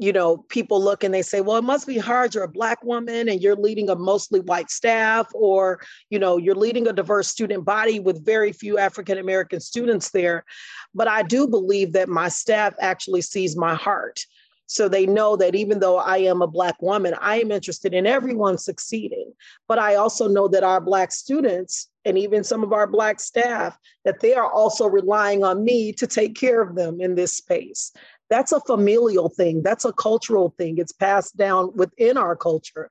you 0.00 0.12
know, 0.12 0.38
people 0.48 0.82
look 0.82 1.04
and 1.04 1.14
they 1.14 1.22
say, 1.22 1.40
well, 1.40 1.56
it 1.56 1.62
must 1.62 1.86
be 1.86 1.96
hard. 1.96 2.34
You're 2.34 2.42
a 2.42 2.48
Black 2.48 2.82
woman 2.82 3.28
and 3.28 3.40
you're 3.40 3.54
leading 3.54 3.88
a 3.88 3.94
mostly 3.94 4.40
white 4.40 4.68
staff, 4.68 5.28
or, 5.32 5.80
you 6.10 6.18
know, 6.18 6.38
you're 6.38 6.56
leading 6.56 6.88
a 6.88 6.92
diverse 6.92 7.28
student 7.28 7.64
body 7.64 8.00
with 8.00 8.26
very 8.26 8.52
few 8.52 8.78
African 8.78 9.16
American 9.16 9.60
students 9.60 10.10
there. 10.10 10.44
But 10.92 11.06
I 11.06 11.22
do 11.22 11.46
believe 11.46 11.92
that 11.92 12.08
my 12.08 12.28
staff 12.28 12.74
actually 12.80 13.22
sees 13.22 13.56
my 13.56 13.76
heart. 13.76 14.26
So 14.66 14.88
they 14.88 15.06
know 15.06 15.36
that 15.36 15.54
even 15.54 15.78
though 15.78 15.98
I 15.98 16.16
am 16.16 16.42
a 16.42 16.48
Black 16.48 16.82
woman, 16.82 17.14
I 17.20 17.40
am 17.40 17.52
interested 17.52 17.94
in 17.94 18.08
everyone 18.08 18.58
succeeding. 18.58 19.32
But 19.68 19.78
I 19.78 19.94
also 19.94 20.26
know 20.26 20.48
that 20.48 20.64
our 20.64 20.80
Black 20.80 21.12
students 21.12 21.86
and 22.04 22.18
even 22.18 22.44
some 22.44 22.62
of 22.62 22.72
our 22.72 22.86
Black 22.86 23.20
staff, 23.20 23.78
that 24.04 24.20
they 24.20 24.34
are 24.34 24.50
also 24.50 24.86
relying 24.86 25.44
on 25.44 25.64
me 25.64 25.92
to 25.92 26.06
take 26.06 26.34
care 26.34 26.60
of 26.60 26.74
them 26.74 27.00
in 27.00 27.14
this 27.14 27.34
space. 27.34 27.92
That's 28.30 28.52
a 28.52 28.60
familial 28.60 29.28
thing, 29.28 29.62
that's 29.62 29.84
a 29.84 29.92
cultural 29.92 30.54
thing. 30.58 30.78
It's 30.78 30.92
passed 30.92 31.36
down 31.36 31.72
within 31.74 32.16
our 32.16 32.36
culture. 32.36 32.90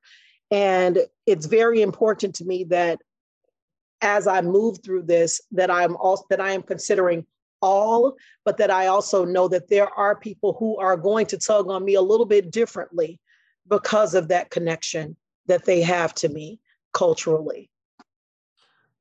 And 0.51 0.99
it's 1.25 1.45
very 1.45 1.81
important 1.81 2.35
to 2.35 2.45
me 2.45 2.65
that 2.65 2.99
as 4.01 4.27
I 4.27 4.41
move 4.41 4.79
through 4.83 5.03
this, 5.03 5.41
that 5.51 5.71
I'm 5.71 5.95
also 5.95 6.25
that 6.29 6.41
I 6.41 6.51
am 6.51 6.63
considering 6.63 7.25
all, 7.61 8.17
but 8.43 8.57
that 8.57 8.71
I 8.71 8.87
also 8.87 9.23
know 9.23 9.47
that 9.47 9.69
there 9.69 9.87
are 9.89 10.15
people 10.15 10.53
who 10.59 10.77
are 10.77 10.97
going 10.97 11.27
to 11.27 11.37
tug 11.37 11.69
on 11.69 11.85
me 11.85 11.93
a 11.93 12.01
little 12.01 12.25
bit 12.25 12.51
differently 12.51 13.19
because 13.69 14.15
of 14.15 14.27
that 14.29 14.49
connection 14.49 15.15
that 15.45 15.65
they 15.65 15.81
have 15.81 16.13
to 16.15 16.29
me. 16.29 16.59
culturally? 16.93 17.69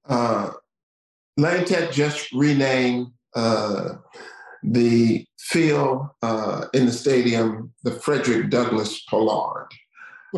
Uh, 0.09 0.51
Lane 1.37 1.65
Tech 1.65 1.93
just 1.93 2.33
renamed 2.33 3.09
uh, 3.35 3.95
the 4.63 5.25
field 5.39 6.09
uh, 6.23 6.67
in 6.75 6.87
the 6.87 6.93
stadium 6.93 7.73
the 7.83 7.93
Frederick 7.93 8.51
Douglass 8.51 9.03
Pollard 9.05 9.69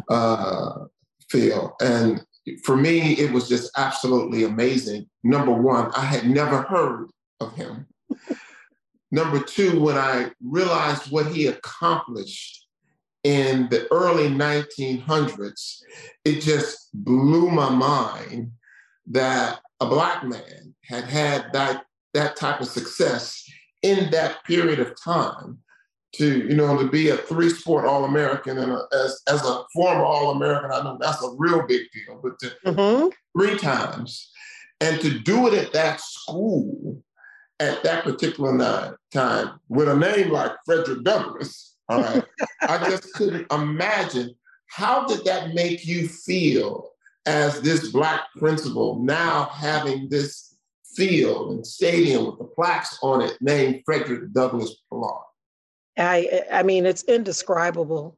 uh, 0.08 0.84
field. 1.28 1.72
And 1.80 2.24
for 2.64 2.76
me, 2.76 3.12
it 3.14 3.32
was 3.32 3.48
just 3.48 3.70
absolutely 3.76 4.44
amazing. 4.44 5.08
Number 5.22 5.52
one, 5.52 5.90
I 5.94 6.04
had 6.04 6.28
never 6.28 6.62
heard 6.62 7.08
of 7.40 7.54
him. 7.54 7.86
Number 9.10 9.40
two, 9.40 9.80
when 9.80 9.96
I 9.96 10.30
realized 10.42 11.10
what 11.10 11.26
he 11.26 11.46
accomplished 11.46 12.66
in 13.24 13.68
the 13.68 13.86
early 13.92 14.28
1900s, 14.28 15.82
it 16.24 16.40
just 16.40 16.88
blew 16.94 17.50
my 17.50 17.68
mind 17.68 18.52
that 19.06 19.60
a 19.80 19.86
Black 19.86 20.24
man 20.24 20.74
had 20.84 21.04
had 21.04 21.52
that, 21.52 21.84
that 22.14 22.36
type 22.36 22.60
of 22.60 22.68
success 22.68 23.44
in 23.82 24.10
that 24.10 24.44
period 24.44 24.78
of 24.78 24.94
time 25.02 25.58
to 26.14 26.46
you 26.46 26.54
know 26.54 26.78
to 26.78 26.88
be 26.88 27.08
a 27.08 27.16
three 27.16 27.48
sport 27.48 27.86
all 27.86 28.04
American 28.04 28.58
and 28.58 28.72
a, 28.72 28.82
as 28.92 29.22
as 29.28 29.44
a 29.44 29.62
former 29.72 30.04
all 30.04 30.32
American, 30.32 30.70
I 30.70 30.82
know 30.82 30.98
that's 31.00 31.22
a 31.22 31.34
real 31.36 31.66
big 31.66 31.82
deal. 31.92 32.20
But 32.22 32.38
to, 32.40 32.52
mm-hmm. 32.66 33.08
three 33.38 33.58
times, 33.58 34.30
and 34.80 35.00
to 35.00 35.18
do 35.18 35.48
it 35.48 35.54
at 35.54 35.72
that 35.72 36.00
school 36.00 37.02
at 37.60 37.82
that 37.84 38.04
particular 38.04 38.98
time 39.12 39.60
with 39.68 39.88
a 39.88 39.96
name 39.96 40.30
like 40.30 40.52
Frederick 40.66 41.04
Douglass, 41.04 41.76
all 41.88 42.02
right, 42.02 42.24
I 42.62 42.90
just 42.90 43.12
couldn't 43.14 43.50
imagine 43.52 44.34
how 44.66 45.06
did 45.06 45.24
that 45.24 45.54
make 45.54 45.86
you 45.86 46.08
feel 46.08 46.90
as 47.26 47.60
this 47.60 47.90
black 47.90 48.22
principal 48.36 48.98
now 49.00 49.44
having 49.44 50.08
this 50.08 50.56
field 50.94 51.52
and 51.52 51.66
stadium 51.66 52.26
with 52.26 52.38
the 52.38 52.44
plaques 52.44 52.98
on 53.02 53.22
it 53.22 53.36
named 53.40 53.82
Frederick 53.84 54.32
Douglass 54.32 54.74
Pollard. 54.90 55.24
I, 55.98 56.44
I 56.50 56.62
mean, 56.62 56.86
it's 56.86 57.04
indescribable. 57.04 58.16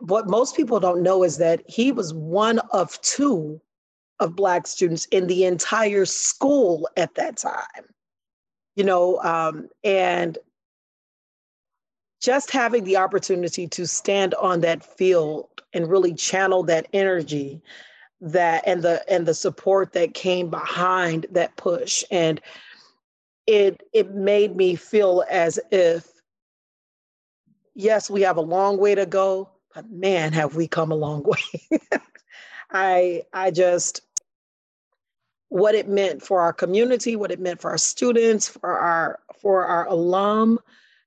What 0.00 0.28
most 0.28 0.56
people 0.56 0.80
don't 0.80 1.02
know 1.02 1.24
is 1.24 1.38
that 1.38 1.62
he 1.66 1.92
was 1.92 2.14
one 2.14 2.58
of 2.70 3.00
two 3.02 3.60
of 4.20 4.36
Black 4.36 4.66
students 4.66 5.06
in 5.06 5.26
the 5.26 5.44
entire 5.44 6.04
school 6.04 6.88
at 6.96 7.14
that 7.14 7.36
time. 7.36 7.64
You 8.76 8.84
know, 8.84 9.20
um, 9.22 9.68
and 9.82 10.38
just 12.20 12.50
having 12.50 12.84
the 12.84 12.98
opportunity 12.98 13.66
to 13.66 13.86
stand 13.86 14.34
on 14.34 14.60
that 14.60 14.84
field 14.84 15.48
and 15.72 15.88
really 15.88 16.14
channel 16.14 16.62
that 16.64 16.86
energy 16.92 17.60
that 18.20 18.62
and 18.66 18.82
the 18.82 19.02
and 19.10 19.26
the 19.26 19.34
support 19.34 19.92
that 19.92 20.14
came 20.14 20.50
behind 20.50 21.26
that 21.30 21.56
push 21.56 22.04
and 22.10 22.40
it 23.46 23.82
it 23.92 24.14
made 24.14 24.54
me 24.56 24.76
feel 24.76 25.24
as 25.30 25.58
if 25.70 26.20
yes, 27.74 28.10
we 28.10 28.22
have 28.22 28.36
a 28.36 28.42
long 28.42 28.78
way 28.78 28.94
to 28.94 29.06
go, 29.06 29.48
but 29.74 29.90
man, 29.90 30.32
have 30.32 30.54
we 30.54 30.68
come 30.68 30.92
a 30.92 30.96
long 30.96 31.22
way. 31.24 31.80
I 32.70 33.22
I 33.32 33.50
just 33.50 34.02
what 35.48 35.74
it 35.74 35.88
meant 35.88 36.22
for 36.22 36.40
our 36.40 36.52
community, 36.52 37.16
what 37.16 37.32
it 37.32 37.40
meant 37.40 37.60
for 37.60 37.70
our 37.70 37.78
students, 37.78 38.48
for 38.48 38.78
our 38.78 39.18
for 39.40 39.64
our 39.64 39.86
alum, 39.88 40.60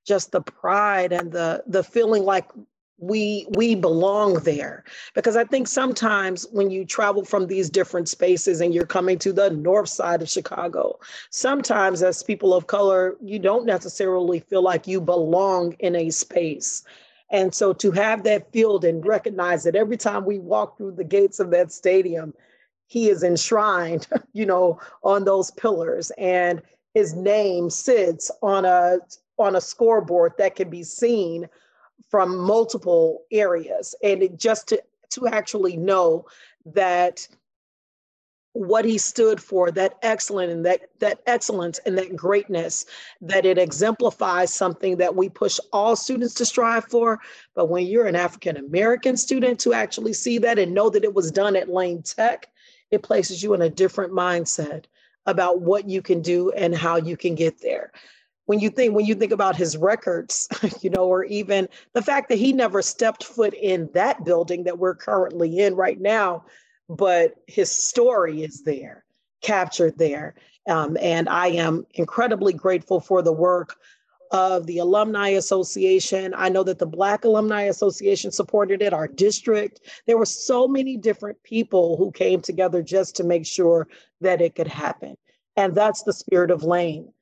just 0.06 0.32
the 0.32 0.42
pride 0.42 1.12
and 1.12 1.32
the 1.32 1.62
the 1.66 1.84
feeling 1.84 2.24
like 2.24 2.50
we 2.98 3.46
we 3.56 3.74
belong 3.74 4.34
there. 4.40 4.84
Because 5.14 5.36
i 5.36 5.44
think 5.44 5.66
sometimes 5.68 6.46
when 6.52 6.70
you 6.70 6.84
travel 6.84 7.24
from 7.24 7.46
these 7.46 7.68
different 7.70 8.08
spaces 8.08 8.60
and 8.60 8.74
you're 8.74 8.86
coming 8.86 9.18
to 9.18 9.32
the 9.32 9.50
north 9.50 9.88
side 9.88 10.22
of 10.22 10.28
chicago 10.28 10.98
sometimes 11.30 12.02
as 12.02 12.22
people 12.22 12.54
of 12.54 12.66
color 12.66 13.16
you 13.20 13.38
don't 13.38 13.66
necessarily 13.66 14.40
feel 14.40 14.62
like 14.62 14.86
you 14.86 15.00
belong 15.00 15.74
in 15.80 15.96
a 15.96 16.10
space. 16.10 16.84
And 17.30 17.52
so 17.52 17.72
to 17.72 17.90
have 17.92 18.22
that 18.24 18.52
field 18.52 18.84
and 18.84 19.04
recognize 19.04 19.64
that 19.64 19.74
every 19.74 19.96
time 19.96 20.24
we 20.24 20.38
walk 20.38 20.76
through 20.76 20.92
the 20.92 21.04
gates 21.04 21.40
of 21.40 21.50
that 21.50 21.72
stadium 21.72 22.32
he 22.86 23.08
is 23.08 23.22
enshrined 23.22 24.06
you 24.32 24.46
know 24.46 24.78
on 25.02 25.24
those 25.24 25.50
pillars. 25.52 26.12
And 26.18 26.62
his 26.94 27.14
name 27.14 27.70
sits 27.70 28.30
on 28.42 28.64
a 28.64 28.98
on 29.38 29.56
a 29.56 29.60
scoreboard 29.60 30.34
that 30.38 30.54
can 30.54 30.70
be 30.70 30.84
seen 30.84 31.48
from 32.10 32.36
multiple 32.36 33.22
areas. 33.30 33.94
And 34.02 34.22
it 34.22 34.38
just 34.38 34.68
to 34.68 34.82
to 35.10 35.28
actually 35.28 35.76
know 35.76 36.26
that 36.66 37.26
what 38.54 38.84
he 38.84 38.98
stood 38.98 39.42
for 39.42 39.72
that 39.72 39.96
excellent 40.02 40.50
and 40.50 40.64
that 40.64 40.82
that 41.00 41.20
excellence 41.26 41.80
and 41.86 41.98
that 41.98 42.14
greatness 42.14 42.86
that 43.20 43.44
it 43.44 43.58
exemplifies 43.58 44.54
something 44.54 44.96
that 44.96 45.16
we 45.16 45.28
push 45.28 45.58
all 45.72 45.96
students 45.96 46.34
to 46.34 46.44
strive 46.44 46.84
for. 46.84 47.18
But 47.56 47.66
when 47.66 47.86
you're 47.86 48.06
an 48.06 48.16
african 48.16 48.56
american 48.56 49.16
student 49.16 49.58
to 49.60 49.74
actually 49.74 50.12
see 50.12 50.38
that 50.38 50.58
and 50.58 50.72
know 50.72 50.88
that 50.90 51.04
it 51.04 51.14
was 51.14 51.32
done 51.32 51.56
at 51.56 51.68
lane 51.68 52.02
tech 52.02 52.48
it 52.92 53.02
places 53.02 53.42
you 53.42 53.54
in 53.54 53.62
a 53.62 53.68
different 53.68 54.12
mindset 54.12 54.84
about 55.26 55.60
what 55.60 55.88
you 55.88 56.00
can 56.00 56.22
do 56.22 56.52
and 56.52 56.74
how 56.74 56.96
you 56.96 57.16
can 57.16 57.34
get 57.34 57.60
there 57.60 57.90
when 58.46 58.60
you 58.60 58.70
think 58.70 58.94
when 58.94 59.06
you 59.06 59.14
think 59.14 59.32
about 59.32 59.56
his 59.56 59.76
records 59.76 60.48
you 60.82 60.90
know 60.90 61.06
or 61.06 61.24
even 61.24 61.68
the 61.92 62.02
fact 62.02 62.28
that 62.28 62.38
he 62.38 62.52
never 62.52 62.82
stepped 62.82 63.24
foot 63.24 63.54
in 63.54 63.88
that 63.94 64.24
building 64.24 64.64
that 64.64 64.78
we're 64.78 64.94
currently 64.94 65.58
in 65.60 65.74
right 65.74 66.00
now 66.00 66.44
but 66.88 67.34
his 67.46 67.70
story 67.70 68.42
is 68.42 68.62
there 68.62 69.04
captured 69.42 69.96
there. 69.98 70.34
Um, 70.66 70.96
and 71.00 71.28
i 71.28 71.48
am 71.48 71.86
incredibly 71.94 72.52
grateful 72.52 73.00
for 73.00 73.20
the 73.22 73.32
work 73.32 73.76
of 74.30 74.66
the 74.66 74.78
alumni 74.78 75.28
association. 75.28 76.34
I 76.36 76.48
know 76.48 76.64
that 76.64 76.80
the 76.80 76.86
black 76.86 77.24
alumni 77.24 77.62
association 77.62 78.32
supported 78.32 78.82
it 78.82 78.92
our 78.92 79.06
district. 79.06 79.80
There 80.06 80.18
were 80.18 80.26
so 80.26 80.66
many 80.66 80.96
different 80.96 81.40
people 81.44 81.96
who 81.96 82.10
came 82.10 82.40
together 82.40 82.82
just 82.82 83.14
to 83.16 83.24
make 83.24 83.46
sure 83.46 83.86
that 84.22 84.40
it 84.40 84.56
could 84.56 84.66
happen. 84.66 85.16
And 85.56 85.72
that's 85.72 86.02
the 86.02 86.12
spirit 86.12 86.50
of 86.50 86.64
lane 86.64 87.13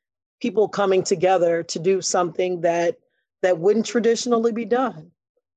people 0.42 0.68
coming 0.68 1.04
together 1.04 1.62
to 1.62 1.78
do 1.78 2.02
something 2.02 2.60
that 2.62 2.96
that 3.42 3.58
wouldn't 3.58 3.86
traditionally 3.86 4.52
be 4.52 4.64
done 4.64 5.10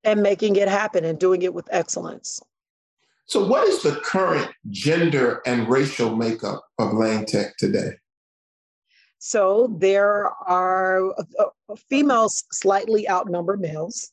and 0.03 0.21
making 0.21 0.55
it 0.55 0.67
happen 0.67 1.03
and 1.03 1.19
doing 1.19 1.41
it 1.41 1.53
with 1.53 1.67
excellence. 1.71 2.39
So, 3.25 3.45
what 3.45 3.67
is 3.67 3.81
the 3.81 3.95
current 3.95 4.49
gender 4.69 5.41
and 5.47 5.67
racial 5.67 6.15
makeup 6.15 6.63
of 6.77 6.93
Lane 6.93 7.25
Tech 7.25 7.57
today? 7.57 7.93
So, 9.17 9.75
there 9.79 10.29
are 10.47 11.11
uh, 11.39 11.75
females 11.89 12.43
slightly 12.51 13.09
outnumber 13.09 13.57
males 13.57 14.11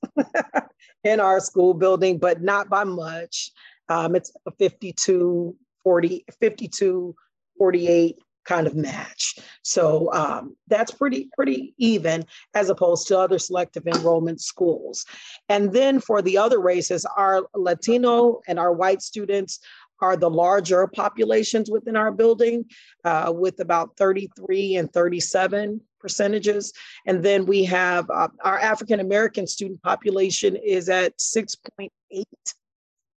in 1.05 1.21
our 1.21 1.41
school 1.41 1.75
building, 1.75 2.17
but 2.17 2.41
not 2.41 2.71
by 2.71 2.85
much. 2.85 3.53
Um, 3.91 4.17
it's 4.17 4.33
52, 4.59 5.55
40, 5.85 6.25
52, 6.41 7.15
48 7.59 8.17
kind 8.45 8.67
of 8.67 8.75
match. 8.75 9.39
So 9.63 10.13
um, 10.13 10.57
that's 10.69 10.93
pretty 10.93 11.31
pretty 11.35 11.75
even 11.79 12.25
as 12.55 12.71
opposed 12.71 13.09
to 13.09 13.19
other 13.19 13.39
selective 13.39 13.87
enrollment 13.87 14.41
schools. 14.41 15.05
And 15.49 15.73
then 15.73 16.01
for 16.01 16.23
the 16.23 16.39
other 16.39 16.61
races, 16.61 17.07
our 17.17 17.47
Latino 17.55 18.41
and 18.47 18.59
our 18.59 18.73
white 18.73 19.03
students 19.03 19.61
are 20.01 20.17
the 20.17 20.31
larger 20.31 20.87
populations 20.89 21.71
within 21.71 21.97
our 21.97 22.11
building, 22.11 22.65
uh, 23.05 23.33
with 23.35 23.61
about 23.61 23.97
33 23.97 24.77
and 24.77 24.93
37 24.93 25.81
percentages. 26.01 26.73
And 27.07 27.23
then 27.23 27.47
we 27.47 27.65
have 27.65 28.11
uh, 28.11 28.29
our 28.43 28.59
African 28.59 28.99
American 28.99 29.47
student 29.47 29.81
population 29.83 30.57
is 30.57 30.89
at 30.89 31.17
6.8 31.19 32.25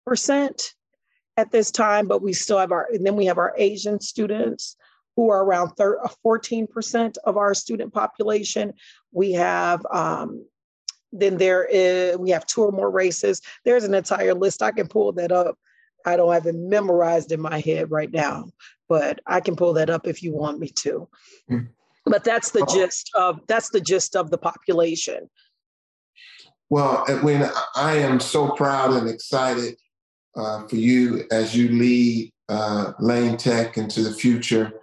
percent 0.06 0.74
at 1.38 1.52
this 1.52 1.72
time, 1.72 2.08
but 2.08 2.22
we 2.22 2.34
still 2.34 2.60
have 2.60 2.72
our, 2.72 2.88
and 2.92 3.06
then 3.06 3.16
we 3.16 3.26
have 3.26 3.38
our 3.38 3.54
Asian 3.58 4.00
students 4.00 4.76
who 5.16 5.30
are 5.30 5.44
around 5.44 5.72
14% 5.76 7.18
of 7.24 7.38
our 7.38 7.54
student 7.54 7.94
population. 7.94 8.74
We 9.12 9.34
have 9.34 9.86
um, 9.92 10.46
then 11.12 11.38
there 11.38 11.66
is 11.66 12.18
we 12.18 12.32
have 12.32 12.46
two 12.46 12.64
or 12.64 12.72
more 12.72 12.90
races. 12.90 13.42
There's 13.64 13.84
an 13.84 13.94
entire 13.94 14.34
list. 14.34 14.64
I 14.64 14.72
can 14.72 14.88
pull 14.88 15.12
that 15.14 15.32
up. 15.32 15.58
I 16.06 16.18
don't 16.18 16.34
have 16.34 16.48
it 16.48 16.56
memorized 16.56 17.32
in 17.32 17.40
my 17.40 17.60
head 17.60 17.92
right 17.92 18.12
now, 18.12 18.50
but 18.90 19.20
I 19.26 19.40
can 19.40 19.56
pull 19.56 19.74
that 19.74 19.90
up 19.90 20.08
if 20.08 20.22
you 20.22 20.34
want 20.34 20.60
me 20.60 20.68
to. 20.68 21.08
Mm. 21.50 21.70
But 22.06 22.24
that's 22.24 22.52
the 22.52 22.66
oh. 22.68 22.74
gist 22.74 23.12
of 23.16 23.40
that's 23.48 23.70
the 23.70 23.80
gist 23.80 24.16
of 24.16 24.32
the 24.32 24.38
population. 24.38 25.30
Well, 26.70 27.06
Edwina, 27.08 27.52
I 27.76 27.98
am 27.98 28.20
so 28.20 28.50
proud 28.50 28.94
and 28.94 29.08
excited 29.08 29.76
uh, 30.36 30.68
for 30.68 30.76
you 30.76 31.26
as 31.32 31.56
you 31.56 31.70
lead 31.70 32.32
uh, 32.50 32.94
Lane 33.00 33.38
Tech 33.38 33.78
into 33.78 34.02
the 34.02 34.14
future. 34.14 34.74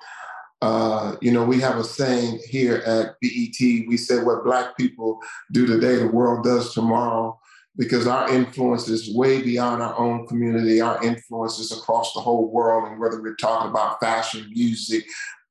Uh, 0.62 1.16
you 1.22 1.32
know, 1.32 1.44
we 1.44 1.60
have 1.60 1.78
a 1.78 1.84
saying 1.84 2.40
here 2.48 2.76
at 2.86 3.16
BET. 3.20 3.60
We 3.88 3.96
say 3.96 4.22
what 4.22 4.44
Black 4.44 4.76
people 4.76 5.20
do 5.52 5.66
today, 5.66 5.96
the 5.96 6.08
world 6.08 6.44
does 6.44 6.74
tomorrow. 6.74 7.38
because 7.76 8.06
our 8.06 8.30
influence 8.34 8.88
is 8.88 9.14
way 9.14 9.42
beyond 9.42 9.82
our 9.82 9.98
own 9.98 10.26
community. 10.26 10.80
Our 10.80 11.02
influence 11.02 11.58
is 11.58 11.72
across 11.72 12.12
the 12.12 12.20
whole 12.20 12.50
world, 12.50 12.90
and 12.90 13.00
whether 13.00 13.22
we're 13.22 13.36
talking 13.36 13.70
about 13.70 14.00
fashion, 14.00 14.50
music, 14.54 15.04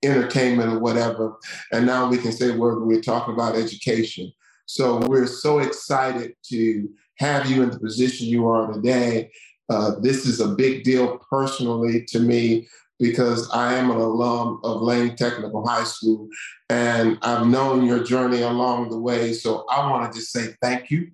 entertainment, 0.03 0.73
or 0.73 0.79
whatever. 0.79 1.37
And 1.71 1.85
now 1.85 2.09
we 2.09 2.17
can 2.17 2.31
say 2.31 2.51
whether 2.51 2.81
we're 2.81 3.01
talking 3.01 3.33
about 3.33 3.55
education. 3.55 4.31
So 4.65 4.99
we're 5.07 5.27
so 5.27 5.59
excited 5.59 6.33
to 6.49 6.89
have 7.17 7.49
you 7.49 7.63
in 7.63 7.71
the 7.71 7.79
position 7.79 8.27
you 8.27 8.47
are 8.47 8.71
today. 8.71 9.31
Uh, 9.69 9.93
this 10.01 10.25
is 10.25 10.39
a 10.39 10.49
big 10.49 10.83
deal 10.83 11.19
personally 11.29 12.05
to 12.09 12.19
me 12.19 12.67
because 12.99 13.49
I 13.51 13.75
am 13.75 13.89
an 13.91 13.97
alum 13.97 14.59
of 14.63 14.81
Lane 14.81 15.15
Technical 15.15 15.65
High 15.65 15.85
School 15.85 16.27
and 16.69 17.17
I've 17.21 17.47
known 17.47 17.85
your 17.85 18.03
journey 18.03 18.41
along 18.41 18.89
the 18.89 18.99
way. 18.99 19.33
So 19.33 19.65
I 19.69 19.89
want 19.89 20.11
to 20.11 20.19
just 20.19 20.31
say 20.31 20.55
thank 20.61 20.91
you 20.91 21.11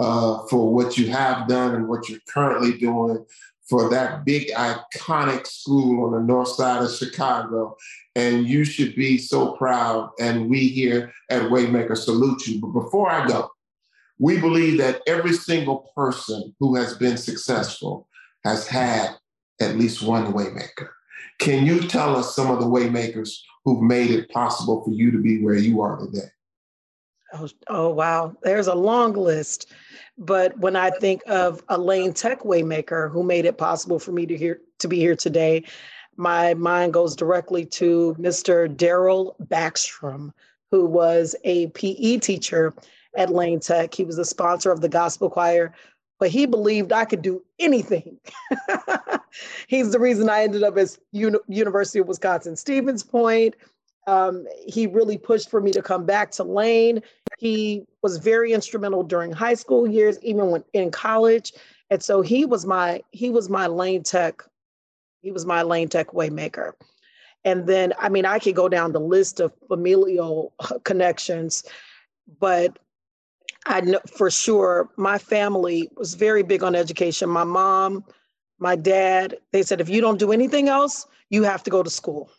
uh, 0.00 0.46
for 0.48 0.72
what 0.72 0.96
you 0.96 1.10
have 1.10 1.46
done 1.46 1.74
and 1.74 1.88
what 1.88 2.08
you're 2.08 2.20
currently 2.28 2.78
doing 2.78 3.24
for 3.68 3.90
that 3.90 4.24
big 4.24 4.48
iconic 4.52 5.46
school 5.46 6.06
on 6.06 6.12
the 6.12 6.20
north 6.20 6.48
side 6.48 6.82
of 6.82 6.94
Chicago. 6.94 7.76
And 8.14 8.46
you 8.46 8.64
should 8.64 8.94
be 8.94 9.18
so 9.18 9.52
proud. 9.56 10.10
And 10.20 10.48
we 10.48 10.68
here 10.68 11.12
at 11.30 11.42
Waymaker 11.42 11.96
salute 11.96 12.46
you. 12.46 12.60
But 12.60 12.68
before 12.68 13.10
I 13.10 13.26
go, 13.26 13.50
we 14.18 14.40
believe 14.40 14.78
that 14.78 15.02
every 15.06 15.34
single 15.34 15.90
person 15.94 16.54
who 16.58 16.76
has 16.76 16.96
been 16.96 17.18
successful 17.18 18.08
has 18.44 18.66
had 18.66 19.16
at 19.60 19.76
least 19.76 20.02
one 20.02 20.32
Waymaker. 20.32 20.88
Can 21.38 21.66
you 21.66 21.80
tell 21.80 22.16
us 22.16 22.34
some 22.34 22.50
of 22.50 22.60
the 22.60 22.66
Waymakers 22.66 23.38
who've 23.64 23.82
made 23.82 24.10
it 24.10 24.30
possible 24.30 24.82
for 24.84 24.90
you 24.90 25.10
to 25.10 25.18
be 25.18 25.42
where 25.42 25.56
you 25.56 25.80
are 25.80 25.98
today? 25.98 26.28
Oh, 27.32 27.48
oh 27.68 27.88
wow. 27.90 28.36
There's 28.42 28.68
a 28.68 28.74
long 28.74 29.12
list. 29.12 29.72
But 30.18 30.58
when 30.58 30.76
I 30.76 30.90
think 30.90 31.22
of 31.26 31.62
a 31.68 31.76
Lane 31.76 32.14
Tech 32.14 32.40
Waymaker 32.40 33.10
who 33.10 33.22
made 33.22 33.44
it 33.44 33.58
possible 33.58 33.98
for 33.98 34.12
me 34.12 34.26
to 34.26 34.36
hear 34.36 34.60
to 34.78 34.88
be 34.88 34.98
here 34.98 35.16
today, 35.16 35.64
my 36.16 36.54
mind 36.54 36.94
goes 36.94 37.14
directly 37.14 37.66
to 37.66 38.16
Mr. 38.18 38.74
Daryl 38.74 39.34
Backstrom, 39.48 40.32
who 40.70 40.86
was 40.86 41.36
a 41.44 41.66
PE 41.68 42.18
teacher 42.18 42.74
at 43.16 43.30
Lane 43.30 43.60
Tech. 43.60 43.94
He 43.94 44.04
was 44.04 44.16
the 44.16 44.24
sponsor 44.24 44.70
of 44.70 44.80
the 44.80 44.88
gospel 44.88 45.28
choir, 45.28 45.74
but 46.18 46.30
he 46.30 46.46
believed 46.46 46.92
I 46.92 47.04
could 47.04 47.22
do 47.22 47.42
anything. 47.58 48.18
He's 49.68 49.92
the 49.92 49.98
reason 49.98 50.28
I 50.28 50.42
ended 50.42 50.62
up 50.62 50.78
at 50.78 50.96
Uni- 51.12 51.38
University 51.48 51.98
of 51.98 52.08
Wisconsin 52.08 52.56
Stevens 52.56 53.02
Point. 53.02 53.54
Um, 54.06 54.46
he 54.66 54.86
really 54.86 55.18
pushed 55.18 55.50
for 55.50 55.60
me 55.60 55.72
to 55.72 55.82
come 55.82 56.06
back 56.06 56.30
to 56.32 56.44
Lane. 56.44 57.02
He 57.38 57.84
was 58.02 58.18
very 58.18 58.52
instrumental 58.52 59.02
during 59.02 59.32
high 59.32 59.54
school 59.54 59.86
years, 59.86 60.18
even 60.22 60.50
when 60.50 60.64
in 60.72 60.90
college. 60.90 61.52
And 61.90 62.02
so 62.02 62.22
he 62.22 62.44
was 62.44 62.64
my 62.64 63.02
he 63.10 63.30
was 63.30 63.48
my 63.48 63.66
Lane 63.66 64.02
Tech, 64.02 64.42
he 65.22 65.32
was 65.32 65.44
my 65.44 65.62
Lane 65.62 65.88
Tech 65.88 66.08
waymaker. 66.08 66.72
And 67.44 67.66
then, 67.66 67.92
I 68.00 68.08
mean, 68.08 68.26
I 68.26 68.40
could 68.40 68.56
go 68.56 68.68
down 68.68 68.92
the 68.92 69.00
list 69.00 69.38
of 69.38 69.52
familial 69.68 70.52
connections, 70.84 71.64
but 72.40 72.76
I 73.66 73.80
know 73.80 74.00
for 74.16 74.30
sure 74.30 74.88
my 74.96 75.18
family 75.18 75.88
was 75.96 76.14
very 76.14 76.42
big 76.42 76.62
on 76.62 76.74
education. 76.74 77.28
My 77.28 77.44
mom, 77.44 78.04
my 78.58 78.76
dad, 78.76 79.36
they 79.52 79.62
said, 79.62 79.80
if 79.80 79.88
you 79.88 80.00
don't 80.00 80.18
do 80.18 80.32
anything 80.32 80.68
else, 80.68 81.06
you 81.30 81.42
have 81.42 81.62
to 81.64 81.70
go 81.70 81.82
to 81.82 81.90
school. 81.90 82.30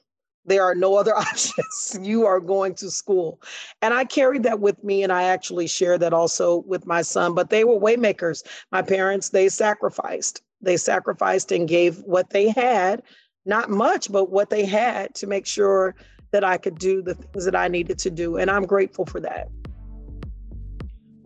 There 0.46 0.64
are 0.64 0.74
no 0.74 0.96
other 0.96 1.16
options. 1.18 2.00
you 2.02 2.26
are 2.26 2.40
going 2.40 2.76
to 2.76 2.90
school. 2.90 3.42
And 3.82 3.94
I 3.94 4.06
carried 4.06 4.44
that 4.44 4.62
with 4.62 4.82
me. 4.84 5.04
And 5.04 5.12
I 5.12 5.24
actually 5.24 5.68
shared 5.68 6.00
that 6.00 6.14
also 6.14 6.64
with 6.66 6.86
my 6.88 7.02
son. 7.02 7.36
But 7.36 7.50
they 7.50 7.66
were 7.66 7.80
waymakers. 7.80 8.44
My 8.72 8.82
parents, 8.82 9.30
they 9.30 9.50
sacrificed. 9.50 10.42
They 10.62 10.78
sacrificed 10.78 11.52
and 11.52 11.68
gave 11.68 12.00
what 12.00 12.30
they 12.30 12.50
had, 12.50 13.04
not 13.46 13.70
much, 13.70 14.12
but 14.12 14.32
what 14.32 14.50
they 14.50 14.66
had 14.66 15.14
to 15.16 15.28
make 15.28 15.46
sure 15.46 15.94
that 16.32 16.44
I 16.44 16.58
could 16.58 16.80
do 16.80 17.02
the 17.02 17.16
things 17.16 17.46
that 17.46 17.56
I 17.56 17.68
needed 17.68 18.00
to 18.00 18.10
do. 18.10 18.38
And 18.38 18.50
I'm 18.50 18.66
grateful 18.66 19.06
for 19.06 19.20
that. 19.20 19.50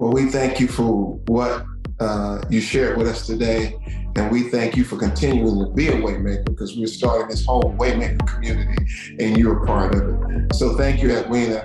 Well, 0.02 0.14
we 0.14 0.32
thank 0.32 0.60
you 0.60 0.68
for 0.68 1.20
what 1.28 1.64
uh, 2.00 2.42
you 2.50 2.60
shared 2.60 2.98
with 2.98 3.08
us 3.08 3.28
today. 3.28 3.76
And 4.16 4.32
we 4.32 4.50
thank 4.50 4.76
you 4.76 4.84
for 4.84 4.98
continuing 4.98 5.64
to 5.64 5.72
be 5.76 5.90
a 5.90 5.92
Waymaker 5.92 6.46
because 6.46 6.76
we're 6.76 6.88
starting 6.88 7.28
this 7.28 7.46
whole 7.46 7.76
Waymaker 7.78 8.26
community 8.26 8.84
and 9.20 9.38
you're 9.38 9.64
a 9.64 9.68
part 9.68 9.94
of 9.94 10.02
it. 10.02 10.56
So 10.56 10.76
thank 10.76 11.04
you, 11.04 11.16
Edwina. 11.16 11.64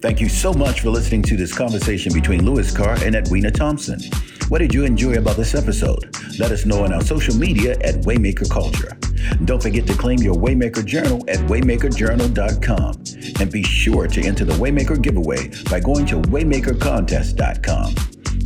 Thank 0.00 0.20
you 0.20 0.28
so 0.28 0.52
much 0.52 0.80
for 0.82 0.90
listening 0.90 1.22
to 1.22 1.36
this 1.36 1.56
conversation 1.56 2.12
between 2.12 2.44
Louis 2.44 2.74
Carr 2.74 2.96
and 3.02 3.14
Edwina 3.14 3.50
Thompson. 3.50 4.00
What 4.48 4.58
did 4.58 4.72
you 4.72 4.84
enjoy 4.84 5.14
about 5.14 5.36
this 5.36 5.54
episode? 5.54 6.14
Let 6.38 6.52
us 6.52 6.66
know 6.66 6.84
on 6.84 6.92
our 6.92 7.02
social 7.02 7.34
media 7.34 7.72
at 7.80 8.02
Waymaker 8.02 8.48
Culture. 8.48 8.96
Don't 9.44 9.62
forget 9.62 9.86
to 9.88 9.94
claim 9.94 10.18
your 10.20 10.34
Waymaker 10.34 10.84
Journal 10.84 11.24
at 11.28 11.38
waymakerjournal.com. 11.48 13.02
And 13.40 13.50
be 13.50 13.62
sure 13.64 14.06
to 14.06 14.20
enter 14.22 14.44
the 14.44 14.52
Waymaker 14.54 15.02
giveaway 15.02 15.50
by 15.68 15.80
going 15.80 16.06
to 16.06 16.16
waymakercontest.com. 16.16 17.94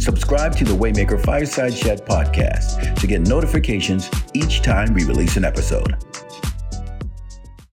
Subscribe 0.00 0.56
to 0.56 0.64
the 0.64 0.72
Waymaker 0.72 1.22
Fireside 1.22 1.76
Chat 1.76 2.06
podcast 2.06 2.98
to 2.98 3.06
get 3.06 3.20
notifications 3.20 4.08
each 4.32 4.62
time 4.62 4.94
we 4.94 5.04
release 5.04 5.36
an 5.36 5.44
episode. 5.44 5.94